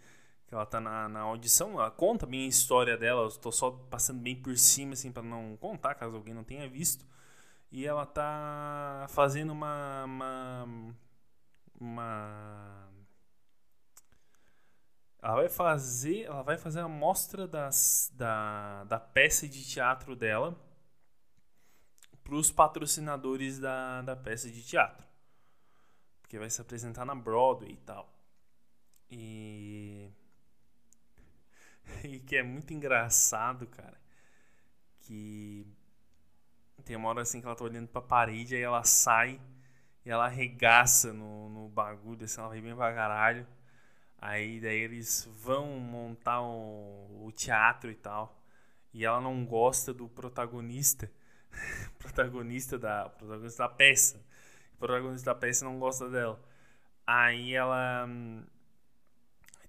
que 0.48 0.56
ela 0.56 0.66
tá 0.66 0.80
na, 0.82 1.08
na 1.08 1.20
audição, 1.22 1.74
ela 1.74 1.92
conta 1.92 2.26
bem 2.26 2.46
a 2.46 2.48
história 2.48 2.98
dela, 2.98 3.24
eu 3.24 3.32
tô 3.32 3.52
só 3.52 3.70
passando 3.70 4.20
bem 4.20 4.36
por 4.36 4.58
cima 4.58 4.94
assim 4.94 5.12
para 5.12 5.22
não 5.22 5.56
contar, 5.58 5.94
caso 5.96 6.16
alguém 6.16 6.34
não 6.34 6.44
tenha 6.44 6.68
visto. 6.68 7.06
E 7.72 7.86
ela 7.86 8.06
tá 8.06 9.06
fazendo 9.10 9.52
uma 9.52 10.06
uma, 10.06 10.68
uma 11.80 12.90
ela 15.22 15.36
vai 15.36 15.50
fazer, 15.50 16.24
ela 16.24 16.42
vai 16.42 16.58
fazer 16.58 16.80
a 16.80 16.88
mostra 16.88 17.48
das, 17.48 18.12
da, 18.16 18.84
da 18.86 19.00
peça 19.00 19.48
de 19.48 19.66
teatro 19.66 20.16
dela 20.16 20.58
para 22.24 22.36
os 22.36 22.52
patrocinadores 22.52 23.60
da, 23.60 24.02
da 24.02 24.16
peça 24.16 24.50
de 24.50 24.64
teatro. 24.64 25.06
Porque 26.22 26.38
vai 26.38 26.50
se 26.50 26.62
apresentar 26.62 27.06
na 27.06 27.16
Broadway 27.16 27.72
e 27.74 27.78
tal. 27.78 28.14
E. 29.10 30.12
E 32.04 32.20
que 32.20 32.36
é 32.36 32.44
muito 32.44 32.72
engraçado, 32.72 33.66
cara. 33.66 34.00
Que. 35.02 35.66
Tem 36.86 36.96
uma 36.96 37.10
hora 37.10 37.24
assim 37.24 37.42
que 37.42 37.48
ela 37.48 37.56
tá 37.56 37.64
olhando 37.64 37.88
pra 37.88 38.02
parede, 38.02 38.56
aí 38.56 38.62
ela 38.62 38.84
sai 38.84 39.42
e 40.06 40.10
ela 40.10 40.26
arregaça 40.26 41.12
no, 41.12 41.50
no 41.50 41.68
bagulho, 41.68 42.26
assim, 42.26 42.40
ela 42.40 42.50
vai 42.50 42.62
bem 42.62 42.76
pra 42.76 42.94
caralho. 42.94 43.46
Aí 44.22 44.60
daí 44.60 44.80
eles 44.80 45.28
vão 45.42 45.80
montar 45.80 46.42
o, 46.42 47.26
o 47.26 47.32
teatro 47.32 47.90
e 47.90 47.96
tal. 47.96 48.42
E 48.94 49.06
ela 49.06 49.22
não 49.22 49.46
gosta 49.46 49.94
do 49.94 50.10
protagonista. 50.10 51.12
protagonista 52.00 52.78
da 52.78 53.10
protagonista 53.10 53.64
da 53.64 53.70
peça. 53.70 54.18
O 54.76 54.78
protagonista 54.80 55.34
da 55.34 55.36
peça 55.36 55.66
não 55.66 55.80
gosta 55.80 56.10
dela. 56.10 56.40
Aí 57.08 57.54
ela 57.54 58.08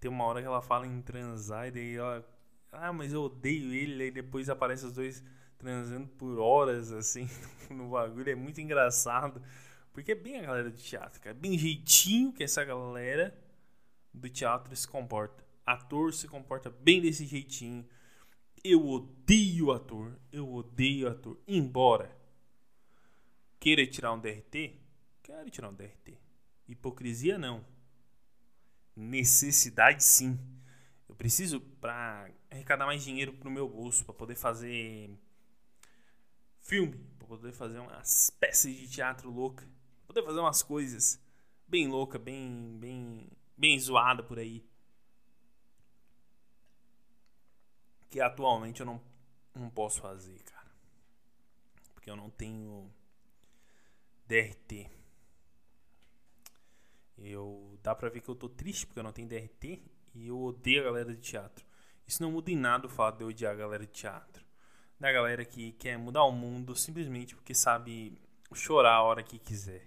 tem 0.01 0.11
uma 0.11 0.25
hora 0.25 0.41
que 0.41 0.47
ela 0.47 0.63
fala 0.63 0.87
em 0.87 1.01
transar 1.03 1.69
e 1.69 1.71
daí 1.71 1.97
ela 1.97 2.27
ah, 2.73 2.93
mas 2.93 3.13
eu 3.13 3.23
odeio 3.23 3.73
ele, 3.73 4.05
aí 4.05 4.11
depois 4.11 4.49
aparece 4.49 4.87
os 4.87 4.93
dois 4.93 5.23
transando 5.59 6.07
por 6.09 6.39
horas 6.39 6.93
assim 6.93 7.29
no 7.71 7.91
bagulho, 7.91 8.31
é 8.31 8.35
muito 8.35 8.61
engraçado. 8.61 9.43
Porque 9.93 10.13
é 10.13 10.15
bem 10.15 10.39
a 10.39 10.43
galera 10.43 10.71
do 10.71 10.77
teatro, 10.77 11.21
cara, 11.21 11.35
bem 11.35 11.59
jeitinho 11.59 12.33
que 12.33 12.45
essa 12.45 12.65
galera 12.65 13.37
do 14.13 14.29
teatro 14.29 14.75
se 14.75 14.87
comporta. 14.87 15.45
Ator 15.65 16.13
se 16.13 16.27
comporta 16.27 16.71
bem 16.71 17.01
desse 17.01 17.27
jeitinho. 17.27 17.87
Eu 18.63 18.87
odeio 18.87 19.73
ator. 19.73 20.19
Eu 20.33 20.53
odeio 20.53 21.09
ator. 21.09 21.39
Embora 21.47 22.17
queira 23.59 23.87
tirar 23.87 24.13
um 24.13 24.19
DRT, 24.19 24.81
quero 25.23 25.51
tirar 25.51 25.69
um 25.69 25.75
DRT. 25.75 26.19
Hipocrisia 26.67 27.39
não. 27.39 27.65
Necessidade 28.97 30.03
sim. 30.03 30.39
Eu 31.09 31.15
preciso 31.15 31.61
para 31.61 32.31
arrecadar 32.51 32.87
mais 32.87 33.03
dinheiro 33.03 33.33
pro 33.33 33.51
meu 33.51 33.69
bolso, 33.69 34.05
para 34.05 34.15
poder 34.15 34.35
fazer 34.35 35.11
filme, 36.61 36.97
para 37.19 37.29
poder 37.29 37.53
fazer 37.53 37.79
umas 37.79 38.31
peças 38.31 38.75
de 38.75 38.89
teatro 38.89 39.31
louca, 39.31 39.65
pra 40.07 40.15
poder 40.15 40.25
fazer 40.25 40.41
umas 40.41 40.63
coisas 40.63 41.21
bem 41.67 41.89
louca, 41.89 42.19
bem 42.19 42.79
bem 42.79 43.29
bem 43.61 43.79
zoada 43.79 44.23
por 44.23 44.39
aí. 44.39 44.65
Que 48.09 48.21
atualmente 48.21 48.81
eu 48.81 48.87
não, 48.87 49.01
não 49.55 49.69
posso 49.69 50.01
fazer, 50.01 50.43
cara. 50.43 50.73
Porque 51.95 52.11
eu 52.11 52.17
não 52.17 52.31
tenho 52.31 52.91
DRT. 54.27 54.91
Eu 57.19 57.79
dá 57.83 57.95
pra 57.95 58.09
ver 58.09 58.23
que 58.23 58.31
eu 58.31 58.35
tô 58.35 58.49
triste 58.49 58.87
porque 58.87 58.99
eu 58.99 59.05
não 59.05 59.13
tenho 59.13 59.29
DRT 59.29 59.83
e 60.15 60.29
eu 60.29 60.41
odeio 60.41 60.81
a 60.81 60.85
galera 60.87 61.15
de 61.15 61.21
teatro. 61.21 61.65
Isso 62.07 62.23
não 62.23 62.33
muda 62.33 62.51
em 62.51 62.57
nada 62.57 62.87
o 62.87 62.91
fato 62.91 63.19
de 63.19 63.25
eu 63.25 63.29
odiar 63.29 63.53
a 63.53 63.57
galera 63.57 63.85
de 63.87 63.93
teatro. 63.93 64.45
Da 64.99 65.13
galera 65.13 65.45
que 65.45 65.73
quer 65.73 65.99
mudar 65.99 66.25
o 66.25 66.33
mundo 66.33 66.75
simplesmente 66.75 67.37
porque 67.37 67.55
sabe 67.55 68.21
chorar 68.55 68.95
a 68.95 69.03
hora 69.03 69.23
que 69.23 69.39
quiser. 69.39 69.87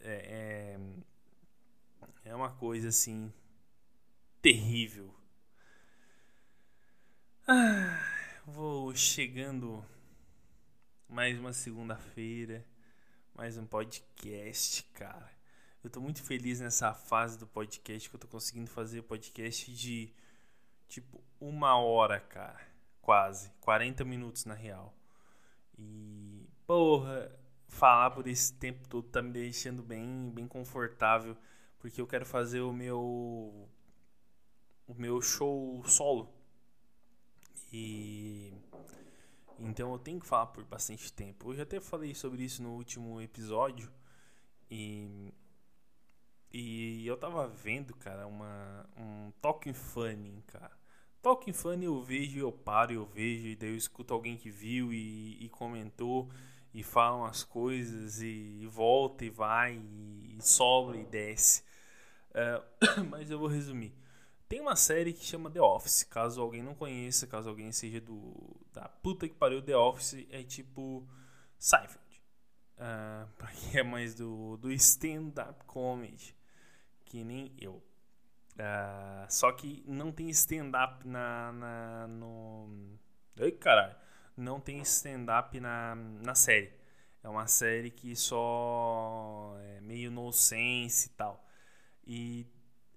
É, 0.00 0.76
é, 0.76 0.80
é 2.24 2.34
uma 2.34 2.50
coisa 2.50 2.88
assim 2.88 3.32
terrível. 4.40 5.14
Ah, 7.46 7.98
vou 8.46 8.94
chegando 8.94 9.84
mais 11.08 11.38
uma 11.38 11.52
segunda-feira, 11.52 12.64
mais 13.34 13.56
um 13.58 13.66
podcast, 13.66 14.82
cara. 14.94 15.30
Eu 15.82 15.90
tô 15.90 16.00
muito 16.00 16.22
feliz 16.22 16.60
nessa 16.60 16.94
fase 16.94 17.38
do 17.38 17.46
podcast 17.46 18.08
que 18.08 18.16
eu 18.16 18.20
tô 18.20 18.28
conseguindo 18.28 18.70
fazer 18.70 19.02
podcast 19.02 19.72
de 19.72 20.12
tipo 20.88 21.22
uma 21.40 21.76
hora, 21.76 22.20
cara. 22.20 22.60
Quase. 23.00 23.50
40 23.60 24.04
minutos 24.04 24.44
na 24.44 24.54
real. 24.54 24.94
E, 25.76 26.48
porra, 26.66 27.30
falar 27.66 28.10
por 28.12 28.28
esse 28.28 28.54
tempo 28.54 28.86
todo 28.88 29.08
tá 29.08 29.20
me 29.20 29.32
deixando 29.32 29.82
bem, 29.82 30.30
bem 30.30 30.46
confortável 30.46 31.36
porque 31.82 32.00
eu 32.00 32.06
quero 32.06 32.24
fazer 32.24 32.60
o 32.60 32.72
meu 32.72 33.68
o 34.86 34.94
meu 34.94 35.20
show 35.20 35.82
solo. 35.84 36.32
E 37.72 38.52
então 39.58 39.92
eu 39.92 39.98
tenho 39.98 40.20
que 40.20 40.26
falar 40.26 40.46
por 40.46 40.64
bastante 40.64 41.12
tempo. 41.12 41.50
Eu 41.50 41.56
já 41.56 41.64
até 41.64 41.80
falei 41.80 42.14
sobre 42.14 42.44
isso 42.44 42.62
no 42.62 42.70
último 42.70 43.20
episódio 43.20 43.90
e 44.70 45.34
e 46.52 47.04
eu 47.06 47.16
tava 47.16 47.48
vendo, 47.48 47.94
cara, 47.96 48.28
uma 48.28 48.86
um 48.96 49.32
Talking 49.40 49.74
Funny, 49.74 50.40
cara. 50.46 50.70
Talking 51.20 51.52
Funny 51.52 51.86
eu 51.86 52.00
vejo, 52.00 52.38
eu 52.38 52.52
paro, 52.52 52.92
eu 52.92 53.06
vejo, 53.06 53.48
e 53.48 53.56
daí 53.56 53.70
eu 53.70 53.76
escuto 53.76 54.14
alguém 54.14 54.36
que 54.36 54.50
viu 54.50 54.92
e, 54.92 55.44
e 55.44 55.48
comentou 55.48 56.30
e 56.74 56.82
falam 56.82 57.24
as 57.24 57.42
coisas 57.42 58.22
e, 58.22 58.66
volta 58.66 59.24
e 59.24 59.30
vai 59.30 59.74
e, 59.74 60.36
e 60.38 60.42
sobe 60.42 61.00
e 61.00 61.04
desce. 61.04 61.71
É, 62.34 62.62
mas 63.10 63.30
eu 63.30 63.38
vou 63.38 63.48
resumir. 63.48 63.94
Tem 64.48 64.60
uma 64.60 64.76
série 64.76 65.12
que 65.12 65.24
chama 65.24 65.50
The 65.50 65.60
Office. 65.60 66.04
Caso 66.04 66.40
alguém 66.40 66.62
não 66.62 66.74
conheça, 66.74 67.26
caso 67.26 67.48
alguém 67.48 67.72
seja 67.72 68.00
do 68.00 68.34
da 68.72 68.88
puta 68.88 69.28
que 69.28 69.34
pariu, 69.34 69.62
The 69.62 69.76
Office 69.76 70.26
é 70.30 70.42
tipo 70.42 71.08
Seinfeld. 71.58 72.22
Uh, 72.76 73.26
pra 73.38 73.48
quem 73.48 73.80
é 73.80 73.82
mais 73.82 74.14
do, 74.14 74.56
do 74.58 74.70
stand-up 74.72 75.64
comedy, 75.64 76.36
que 77.04 77.24
nem 77.24 77.54
eu. 77.58 77.82
Uh, 78.54 79.26
só 79.28 79.50
que 79.52 79.82
não 79.86 80.12
tem 80.12 80.28
stand-up 80.30 81.06
na, 81.08 81.52
na, 81.52 82.06
no. 82.08 82.98
Ai 83.40 83.52
caralho. 83.52 83.96
Não 84.36 84.60
tem 84.60 84.80
stand-up 84.80 85.58
na, 85.60 85.94
na 85.94 86.34
série. 86.34 86.72
É 87.22 87.28
uma 87.28 87.46
série 87.46 87.90
que 87.90 88.16
só 88.16 89.56
é 89.60 89.80
meio 89.80 90.10
no 90.10 90.32
sense 90.32 91.08
e 91.08 91.10
tal. 91.12 91.42
E 92.04 92.46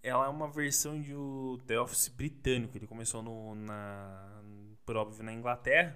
ela 0.01 0.25
é 0.25 0.29
uma 0.29 0.47
versão 0.47 1.01
de 1.01 1.13
o 1.13 1.59
The 1.65 1.79
Office 1.79 2.07
britânico. 2.07 2.77
Ele 2.77 2.87
começou 2.87 3.21
no, 3.21 3.55
na, 3.55 4.41
por 4.85 4.95
óbvio 4.97 5.23
na 5.23 5.33
Inglaterra. 5.33 5.95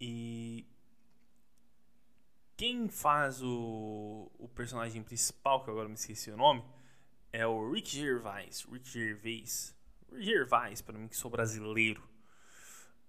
E 0.00 0.66
quem 2.56 2.88
faz 2.88 3.42
o, 3.42 4.30
o 4.38 4.48
personagem 4.48 5.02
principal, 5.02 5.64
que 5.64 5.70
agora 5.70 5.88
me 5.88 5.94
esqueci 5.94 6.30
o 6.30 6.36
nome, 6.36 6.64
é 7.32 7.46
o 7.46 7.70
Rick 7.72 7.90
Gervais. 7.90 8.66
Rick 8.70 8.88
Gervais. 8.88 9.76
Gervais, 10.16 10.80
para 10.80 10.98
mim 10.98 11.08
que 11.08 11.16
sou 11.16 11.30
brasileiro. 11.30 12.02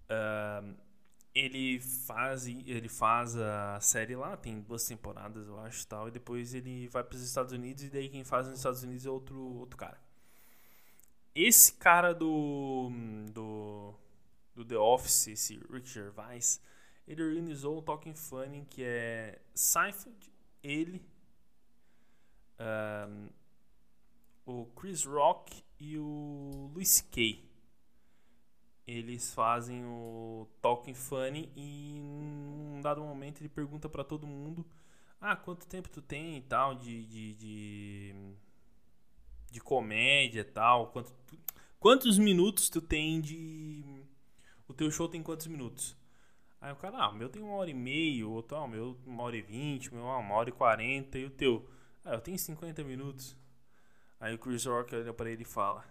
Uh, 0.06 0.76
ele 1.40 1.80
faz 1.80 2.48
ele 2.48 2.90
faz 2.90 3.36
a 3.36 3.80
série 3.80 4.16
lá, 4.16 4.36
tem 4.36 4.60
duas 4.62 4.86
temporadas, 4.86 5.48
eu 5.48 5.60
acho, 5.60 5.88
tal, 5.88 6.08
e 6.08 6.12
depois 6.12 6.54
ele 6.54 6.88
vai 6.88 7.04
para 7.04 7.16
os 7.16 7.22
Estados 7.22 7.54
Unidos 7.54 7.84
e 7.84 7.90
daí 7.90 8.10
quem 8.10 8.24
faz 8.24 8.48
nos 8.48 8.58
Estados 8.58 8.84
Unidos 8.84 9.06
é 9.06 9.10
outro 9.10 9.40
outro 9.58 9.78
cara. 9.78 10.00
Esse 11.34 11.74
cara 11.74 12.14
do 12.14 12.90
do 13.34 13.94
do 14.56 14.66
The 14.66 14.78
Office, 14.78 15.28
esse 15.28 15.58
Rick 15.72 15.88
Gervais, 15.88 16.62
ele 17.08 17.24
organizou 17.24 17.78
o 17.78 17.82
Talking 17.82 18.16
Funny 18.16 18.66
que 18.70 18.84
é 18.84 19.40
Seinfeld, 19.54 20.32
ele 20.62 21.02
um, 22.60 23.30
o 24.46 24.66
Chris 24.76 25.06
Rock 25.06 25.64
e 25.80 25.98
o 25.98 26.72
Luis 26.74 27.02
Kay. 27.12 27.49
Eles 28.90 29.32
fazem 29.36 29.86
o 29.86 30.48
Talking 30.60 30.96
Funny 30.96 31.48
e 31.56 32.00
num 32.00 32.82
dado 32.82 33.02
momento 33.02 33.40
ele 33.40 33.48
pergunta 33.48 33.88
para 33.88 34.04
todo 34.04 34.26
mundo: 34.26 34.66
Ah, 35.22 35.36
quanto 35.36 35.68
tempo 35.68 35.88
tu 35.90 36.02
tem 36.02 36.38
e 36.38 36.42
tal 36.42 36.74
de, 36.74 37.06
de, 37.06 37.34
de, 37.36 38.16
de 39.52 39.62
comédia 39.62 40.42
e 40.42 40.44
tal? 40.44 40.88
Quanto, 40.88 41.14
quantos 41.80 42.18
minutos 42.18 42.68
tu 42.68 42.82
tem 42.82 43.22
de. 43.22 43.84
O 44.68 44.74
teu 44.74 44.90
show 44.90 45.08
tem 45.08 45.22
quantos 45.22 45.46
minutos? 45.46 45.96
Aí 46.60 46.74
o 46.74 46.76
cara, 46.76 46.98
ah, 46.98 47.10
o 47.10 47.16
meu 47.16 47.30
tem 47.30 47.44
uma 47.44 47.54
hora 47.54 47.70
e 47.70 47.76
meia, 47.76 48.28
o 48.28 48.32
outro, 48.32 48.58
ah, 48.58 48.64
o 48.64 48.68
meu 48.68 48.98
uma 49.06 49.22
hora 49.22 49.38
e 49.38 49.42
vinte, 49.44 49.92
o 49.92 49.94
meu 49.94 50.10
ah, 50.10 50.18
uma 50.18 50.34
hora 50.34 50.50
e 50.50 50.52
quarenta, 50.52 51.20
e 51.20 51.26
o 51.26 51.30
teu? 51.30 51.70
Ah, 52.04 52.16
eu 52.16 52.22
tenho 52.22 52.40
50 52.40 52.84
minutos. 52.84 53.38
Aí 54.20 54.34
o 54.34 54.40
Chris 54.40 54.66
Rock 54.66 54.96
olha 54.96 55.14
pra 55.14 55.30
ele 55.30 55.44
e 55.44 55.46
fala: 55.46 55.86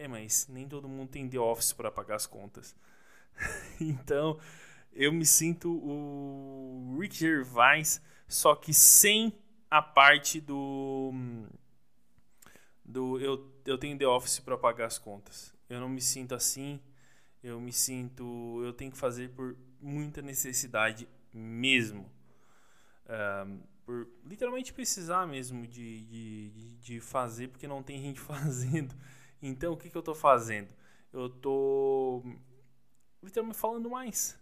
É, 0.00 0.08
mas 0.08 0.48
nem 0.48 0.66
todo 0.66 0.88
mundo 0.88 1.10
tem 1.10 1.28
The 1.28 1.38
Office 1.38 1.74
para 1.74 1.90
pagar 1.90 2.14
as 2.14 2.26
contas. 2.26 2.74
então, 3.78 4.40
eu 4.94 5.12
me 5.12 5.26
sinto 5.26 5.70
o 5.70 6.96
Rick 6.98 7.14
Gervais, 7.14 8.00
só 8.26 8.54
que 8.54 8.72
sem 8.72 9.38
a 9.70 9.82
parte 9.82 10.40
do. 10.40 11.12
do 12.82 13.20
eu, 13.20 13.52
eu 13.66 13.76
tenho 13.76 13.98
The 13.98 14.06
Office 14.06 14.40
para 14.40 14.56
pagar 14.56 14.86
as 14.86 14.96
contas. 14.96 15.54
Eu 15.68 15.78
não 15.78 15.88
me 15.90 16.00
sinto 16.00 16.34
assim. 16.34 16.80
Eu 17.42 17.60
me 17.60 17.70
sinto. 17.70 18.62
Eu 18.64 18.72
tenho 18.72 18.90
que 18.90 18.96
fazer 18.96 19.28
por 19.32 19.54
muita 19.82 20.22
necessidade 20.22 21.06
mesmo. 21.30 22.10
Um, 23.06 23.60
por 23.84 24.08
literalmente 24.24 24.72
precisar 24.72 25.26
mesmo 25.26 25.66
de, 25.66 26.06
de, 26.06 26.76
de 26.78 27.00
fazer, 27.00 27.48
porque 27.48 27.68
não 27.68 27.82
tem 27.82 28.00
gente 28.02 28.18
fazendo. 28.18 28.94
Então, 29.42 29.72
o 29.72 29.76
que, 29.76 29.90
que 29.90 29.96
eu 29.96 30.00
estou 30.00 30.14
fazendo? 30.14 30.68
Eu 31.12 31.26
estou 31.26 32.24
literalmente 33.22 33.58
falando 33.58 33.90
mais. 33.90 34.38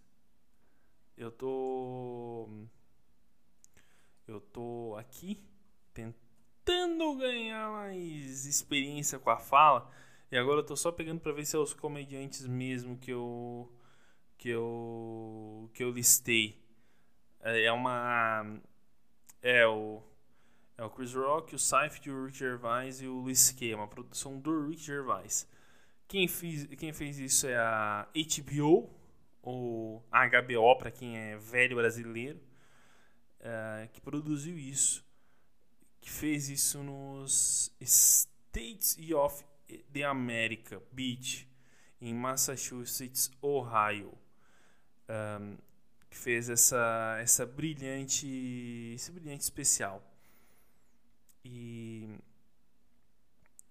Eu 1.17 1.31
tô 1.31 2.47
eu 4.27 4.39
tô 4.39 4.95
aqui 4.97 5.43
tentando 5.93 7.15
ganhar 7.17 7.69
mais 7.71 8.45
experiência 8.45 9.17
com 9.19 9.29
a 9.29 9.37
fala 9.37 9.91
e 10.31 10.37
agora 10.37 10.59
eu 10.59 10.65
tô 10.65 10.75
só 10.75 10.91
pegando 10.91 11.19
para 11.19 11.31
ver 11.33 11.45
se 11.45 11.55
é 11.55 11.59
os 11.59 11.73
comediantes 11.73 12.45
mesmo 12.45 12.97
que 12.97 13.11
eu 13.11 13.71
que 14.37 14.49
eu 14.49 15.69
que 15.73 15.83
eu 15.83 15.91
listei. 15.91 16.61
É, 17.41 17.65
é 17.65 17.71
uma 17.71 18.59
é 19.41 19.65
o 19.67 20.03
é 20.79 20.85
o 20.85 20.89
Chris 20.89 21.13
Rock, 21.13 21.53
o 21.53 21.59
Seinfeld, 21.59 22.09
o 22.09 22.25
Rick 22.25 22.37
Gervais 22.37 23.01
e 23.01 23.07
o 23.07 23.19
Luis 23.19 23.39
C. 23.39 23.71
É 23.71 23.75
uma 23.75 23.87
produção 23.87 24.39
do 24.39 24.67
Rick 24.67 24.81
Gervais. 24.81 25.45
Quem 26.07 26.25
fez, 26.25 26.65
quem 26.77 26.93
fez 26.93 27.19
isso 27.19 27.47
é 27.47 27.57
a 27.57 28.07
HBO, 28.15 28.89
ou 29.41 30.01
HBO 30.09 30.77
para 30.77 30.89
quem 30.89 31.17
é 31.17 31.37
velho 31.37 31.75
brasileiro, 31.75 32.39
é, 33.41 33.89
que 33.91 33.99
produziu 33.99 34.57
isso, 34.57 35.05
que 35.99 36.09
fez 36.09 36.49
isso 36.49 36.81
nos 36.81 37.75
States 37.81 38.97
of 39.13 39.43
the 39.91 40.03
America 40.03 40.81
Beach, 40.93 41.45
em 41.99 42.13
Massachusetts, 42.13 43.29
Ohio. 43.41 44.17
Um, 45.09 45.57
que 46.09 46.17
fez 46.17 46.49
essa, 46.49 47.17
essa 47.19 47.45
brilhante, 47.45 48.93
esse 48.95 49.11
brilhante 49.11 49.43
especial. 49.43 50.08
E, 51.51 52.07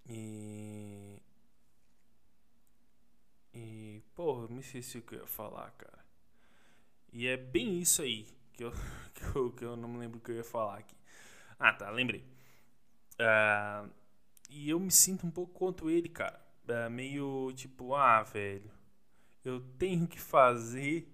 e, 0.08 1.22
e 3.54 4.02
porra, 4.16 4.48
me 4.48 4.60
esqueci 4.60 4.98
o 4.98 5.02
que 5.02 5.14
eu 5.14 5.20
ia 5.20 5.26
falar, 5.26 5.70
cara. 5.72 6.04
E 7.12 7.26
é 7.28 7.36
bem 7.36 7.78
isso 7.78 8.02
aí 8.02 8.26
que 8.52 8.64
eu, 8.64 8.72
que 9.14 9.24
eu, 9.36 9.52
que 9.52 9.64
eu 9.64 9.76
não 9.76 9.88
me 9.88 9.98
lembro 9.98 10.18
o 10.18 10.20
que 10.20 10.32
eu 10.32 10.36
ia 10.36 10.44
falar 10.44 10.78
aqui. 10.78 10.96
Ah, 11.56 11.72
tá, 11.72 11.88
lembrei. 11.90 12.24
Uh, 13.14 13.88
e 14.50 14.68
eu 14.68 14.80
me 14.80 14.90
sinto 14.90 15.24
um 15.24 15.30
pouco 15.30 15.52
quanto 15.54 15.88
ele, 15.88 16.08
cara. 16.08 16.40
Uh, 16.68 16.90
meio 16.90 17.52
tipo, 17.54 17.94
ah, 17.94 18.22
velho, 18.24 18.70
eu 19.44 19.60
tenho 19.78 20.06
que 20.06 20.20
fazer 20.20 21.08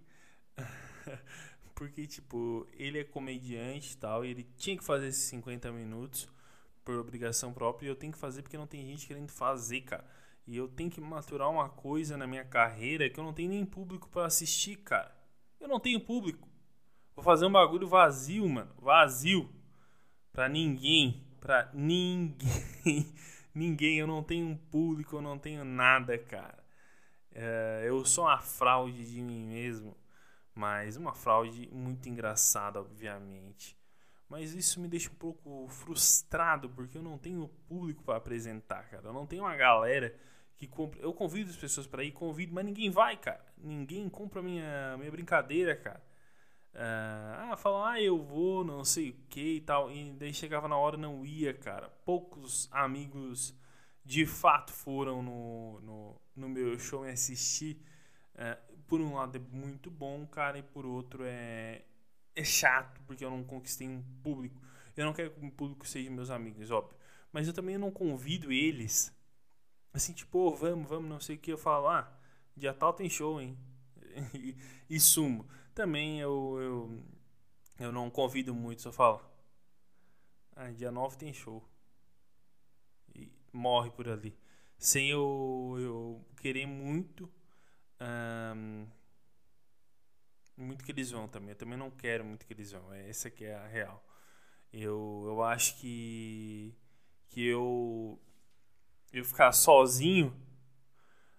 Porque, 1.75 2.07
tipo, 2.07 2.67
ele 2.73 2.99
é 3.01 3.05
comediante 3.05 3.95
e 3.95 3.97
tal, 3.97 4.25
e 4.25 4.31
ele 4.31 4.45
tinha 4.57 4.77
que 4.77 4.85
fazer 4.85 5.09
esses 5.09 5.25
50 5.25 5.71
minutos 5.73 6.29
por 6.85 6.97
obrigação 6.97 7.53
própria, 7.53 7.87
e 7.87 7.91
eu 7.91 7.97
tenho 7.97 8.13
que 8.13 8.19
fazer 8.19 8.43
porque 8.43 8.59
não 8.59 8.67
tem 8.67 8.85
gente 8.87 9.07
querendo 9.07 9.31
fazer, 9.31 9.81
cara. 9.83 10.05
E 10.47 10.57
eu 10.57 10.69
tenho 10.69 10.91
que 10.91 11.01
maturar 11.01 11.51
uma 11.51 11.69
coisa 11.69 12.17
na 12.17 12.27
minha 12.27 12.45
carreira 12.45 13.09
que 13.09 13.19
eu 13.19 13.25
não 13.25 13.33
tenho 13.33 13.49
nem 13.49 13.65
público 13.65 14.09
para 14.11 14.27
assistir, 14.27 14.77
cara. 14.77 15.15
Eu 15.59 15.67
não 15.67 15.81
tenho 15.81 16.01
público. 16.01 16.49
Vou 17.17 17.25
fazer 17.25 17.47
um 17.47 17.53
bagulho 17.53 17.89
vazio, 17.89 18.47
mano. 18.49 18.71
Vazio. 18.79 19.49
Pra 20.31 20.49
ninguém. 20.49 21.27
Pra 21.41 21.71
ninguém. 21.73 22.35
ninguém. 23.55 23.99
Eu 23.99 24.07
não 24.07 24.23
tenho 24.23 24.47
um 24.47 24.57
público, 24.57 25.17
eu 25.17 25.23
não 25.23 25.39
tenho 25.39 25.65
nada, 25.65 26.19
cara. 26.19 26.63
É, 27.33 27.85
eu 27.87 28.05
sou 28.05 28.25
uma 28.25 28.39
fraude 28.39 29.05
de 29.11 29.23
mim 29.23 29.47
mesmo. 29.47 29.97
Mas 30.55 30.97
uma 30.97 31.15
fraude 31.15 31.69
muito 31.73 32.09
engraçada, 32.09 32.81
obviamente. 32.81 33.77
Mas 34.35 34.53
isso 34.53 34.81
me 34.81 34.89
deixa 34.89 35.09
um 35.09 35.15
pouco 35.15 35.69
frustrado 35.69 36.69
porque 36.69 36.99
eu 36.99 37.03
não 37.03 37.17
tenho 37.17 37.47
público 37.69 38.03
para 38.03 38.17
apresentar, 38.17 38.83
cara. 38.91 39.07
Eu 39.07 39.13
não 39.13 39.25
tenho 39.25 39.45
uma 39.45 39.55
galera 39.55 40.13
que 40.57 40.67
compra. 40.67 41.01
Eu 41.01 41.13
convido 41.13 41.51
as 41.51 41.57
pessoas 41.57 41.87
para 41.87 42.03
ir, 42.03 42.11
convido, 42.11 42.53
mas 42.53 42.65
ninguém 42.65 42.91
vai, 42.91 43.17
cara. 43.17 43.47
Ninguém 43.57 44.09
compra 44.09 44.43
minha 44.43 44.97
minha 44.99 45.09
brincadeira, 45.09 45.77
cara. 45.77 46.03
Uh, 46.75 47.53
ah, 47.53 47.57
falam, 47.57 47.85
ah, 47.85 48.03
eu 48.03 48.21
vou, 48.21 48.65
não 48.65 48.85
sei 48.85 49.11
o 49.11 49.15
que 49.29 49.59
e 49.59 49.61
tal. 49.61 49.89
E 49.93 50.13
daí 50.15 50.35
chegava 50.35 50.67
na 50.67 50.77
hora 50.77 50.97
não 50.97 51.25
ia, 51.25 51.55
cara. 51.55 51.89
Poucos 52.05 52.69
amigos 52.73 53.57
de 54.05 54.27
fato 54.27 54.73
foram 54.73 55.23
no, 55.23 55.81
no, 55.81 56.21
no 56.35 56.49
meu 56.49 56.77
show 56.77 57.03
me 57.03 57.11
assistir. 57.11 57.81
Uh, 58.35 58.75
por 58.89 59.01
um 59.01 59.15
lado 59.15 59.39
é 59.39 59.57
muito 59.57 59.93
bom, 59.93 60.27
cara, 60.27 60.59
e 60.59 60.63
por 60.65 60.85
outro 60.85 61.23
é, 61.25 61.83
é 62.35 62.45
chato, 62.45 63.01
porque 63.07 63.25
eu 63.25 63.31
não 63.31 63.45
conquistei 63.45 63.89
um 63.89 64.03
público. 64.23 64.61
Eu 64.97 65.05
não 65.05 65.13
quero 65.13 65.31
que 65.31 65.45
o 65.45 65.51
público 65.51 65.87
seja 65.87 66.11
meus 66.11 66.31
amigos, 66.31 66.71
óbvio. 66.71 66.97
Mas 67.33 67.47
eu 67.47 67.53
também 67.53 67.77
não 67.79 67.91
convido 67.91 68.53
eles. 68.53 69.13
Assim, 69.93 70.13
tipo, 70.13 70.39
oh, 70.39 70.55
vamos, 70.55 70.89
vamos, 70.89 71.09
não 71.09 71.21
sei 71.21 71.37
o 71.37 71.39
que. 71.39 71.53
Eu 71.53 71.59
falo, 71.59 71.89
ah, 71.89 72.13
dia 72.57 72.73
tal 72.73 72.93
tem 72.93 73.09
show, 73.09 73.41
hein? 73.41 73.59
e, 74.35 74.57
e 74.89 75.01
sumo. 75.01 75.49
Também 75.75 76.21
eu, 76.21 76.59
eu, 76.61 77.03
eu 77.79 77.93
não 77.93 78.11
convido 78.11 78.55
muito, 78.55 78.83
só 78.83 78.93
falo, 78.93 79.21
ah, 80.55 80.71
dia 80.71 80.91
9 80.91 81.17
tem 81.17 81.33
show. 81.33 81.63
E 83.15 83.31
morre 83.53 83.91
por 83.91 84.09
ali. 84.09 84.37
Sem 84.79 85.11
eu, 85.11 85.77
eu 85.79 86.25
querer 86.41 86.67
muito 86.67 87.31
um, 88.01 88.87
muito 90.57 90.85
que 90.85 90.93
eles 90.93 91.11
vão 91.11 91.29
também. 91.29 91.51
Eu 91.51 91.57
também 91.57 91.79
não 91.79 91.91
quero 91.91 92.25
muito 92.25 92.47
que 92.47 92.53
eles 92.53 92.73
vão. 92.73 92.93
É, 92.93 93.09
essa 93.09 93.31
que 93.31 93.45
é 93.45 93.55
a 93.55 93.67
real. 93.67 94.05
Eu, 94.73 95.25
eu 95.27 95.43
acho 95.43 95.77
que 95.81 96.75
que 97.29 97.45
eu 97.45 98.21
eu 99.13 99.25
ficar 99.25 99.53
sozinho 99.53 100.35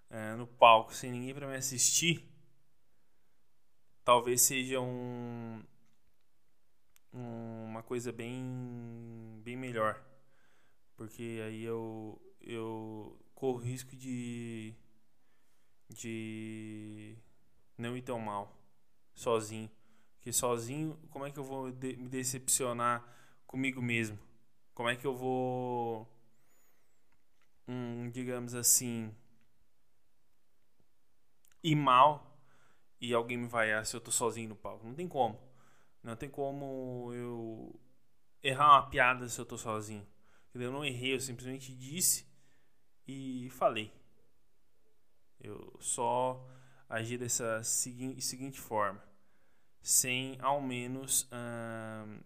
é, 0.09 0.35
no 0.35 0.47
palco 0.47 0.93
sem 0.93 1.11
ninguém 1.11 1.33
para 1.33 1.47
me 1.47 1.55
assistir 1.55 2.29
talvez 4.03 4.41
seja 4.41 4.79
um, 4.79 5.63
um, 7.13 7.65
uma 7.65 7.83
coisa 7.83 8.11
bem 8.11 9.41
bem 9.43 9.57
melhor 9.57 10.03
porque 10.95 11.41
aí 11.45 11.63
eu 11.63 12.21
eu 12.41 13.17
corro 13.33 13.57
risco 13.57 13.95
de 13.95 14.73
de 15.89 17.17
não 17.77 17.95
ir 17.97 18.01
tão 18.01 18.19
mal 18.19 18.64
sozinho. 19.15 19.71
Porque 20.17 20.33
sozinho, 20.33 20.99
como 21.09 21.25
é 21.25 21.31
que 21.31 21.39
eu 21.39 21.43
vou 21.43 21.71
de 21.71 21.95
me 21.97 22.09
decepcionar 22.09 23.03
comigo 23.47 23.81
mesmo? 23.81 24.19
Como 24.73 24.89
é 24.89 24.95
que 24.95 25.07
eu 25.07 25.15
vou, 25.15 26.07
hum, 27.67 28.09
digamos 28.11 28.53
assim, 28.53 29.15
ir 31.63 31.75
mal 31.75 32.37
e 32.99 33.13
alguém 33.13 33.37
me 33.37 33.47
vaiar 33.47 33.85
se 33.85 33.95
eu 33.95 34.01
tô 34.01 34.11
sozinho 34.11 34.49
no 34.49 34.55
palco? 34.55 34.85
Não 34.85 34.93
tem 34.93 35.07
como. 35.07 35.39
Não 36.03 36.15
tem 36.15 36.29
como 36.29 37.11
eu 37.13 37.79
errar 38.43 38.73
uma 38.73 38.89
piada 38.89 39.27
se 39.29 39.39
eu 39.39 39.45
tô 39.45 39.57
sozinho. 39.57 40.05
Eu 40.53 40.71
não 40.71 40.85
errei, 40.85 41.13
eu 41.15 41.19
simplesmente 41.19 41.73
disse 41.75 42.25
e 43.07 43.49
falei. 43.51 43.91
Eu 45.39 45.77
só 45.79 46.45
agi 46.89 47.17
dessa 47.17 47.63
segui 47.63 48.21
seguinte 48.21 48.59
forma, 48.59 49.01
sem 49.81 50.37
ao 50.41 50.61
menos 50.61 51.27
hum, 51.31 52.19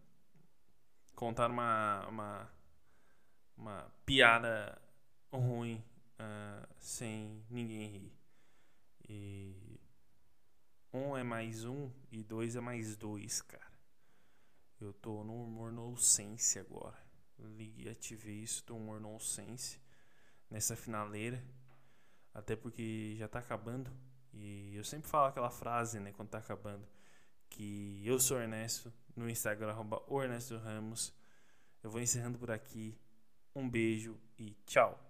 contar 1.15 1.49
uma, 1.49 2.07
uma, 2.07 2.51
uma 3.57 3.93
piada 4.05 4.81
ruim 5.31 5.83
uh, 6.19 6.67
sem 6.77 7.43
ninguém 7.49 7.87
rir. 7.87 8.13
E 9.07 9.79
um 10.93 11.17
é 11.17 11.23
mais 11.23 11.65
um 11.65 11.91
e 12.11 12.23
dois 12.23 12.55
é 12.55 12.59
mais 12.59 12.95
dois, 12.95 13.41
cara. 13.41 13.69
Eu 14.79 14.93
tô 14.93 15.23
no 15.23 15.43
humor 15.43 15.71
nonsense 15.71 16.57
agora. 16.57 16.97
liguei, 17.37 17.91
ativei 17.91 18.35
isso 18.35 18.65
do 18.65 18.75
humor 18.77 18.99
nonsense 18.99 19.79
nessa 20.49 20.75
finaleira. 20.75 21.43
Até 22.33 22.55
porque 22.55 23.15
já 23.17 23.27
tá 23.27 23.39
acabando. 23.39 23.91
E 24.33 24.75
eu 24.75 24.83
sempre 24.83 25.09
falo 25.09 25.27
aquela 25.27 25.49
frase, 25.49 25.99
né, 25.99 26.11
quando 26.11 26.29
tá 26.29 26.37
acabando. 26.37 26.87
Que 27.49 28.01
eu 28.05 28.19
sou 28.19 28.39
Ernesto, 28.39 28.93
no 29.15 29.29
Instagram, 29.29 29.71
arroba 29.71 30.01
Ernesto 30.23 30.57
Ramos. 30.57 31.13
Eu 31.83 31.89
vou 31.89 32.01
encerrando 32.01 32.37
por 32.37 32.51
aqui. 32.51 32.97
Um 33.55 33.69
beijo 33.69 34.19
e 34.37 34.55
tchau. 34.65 35.08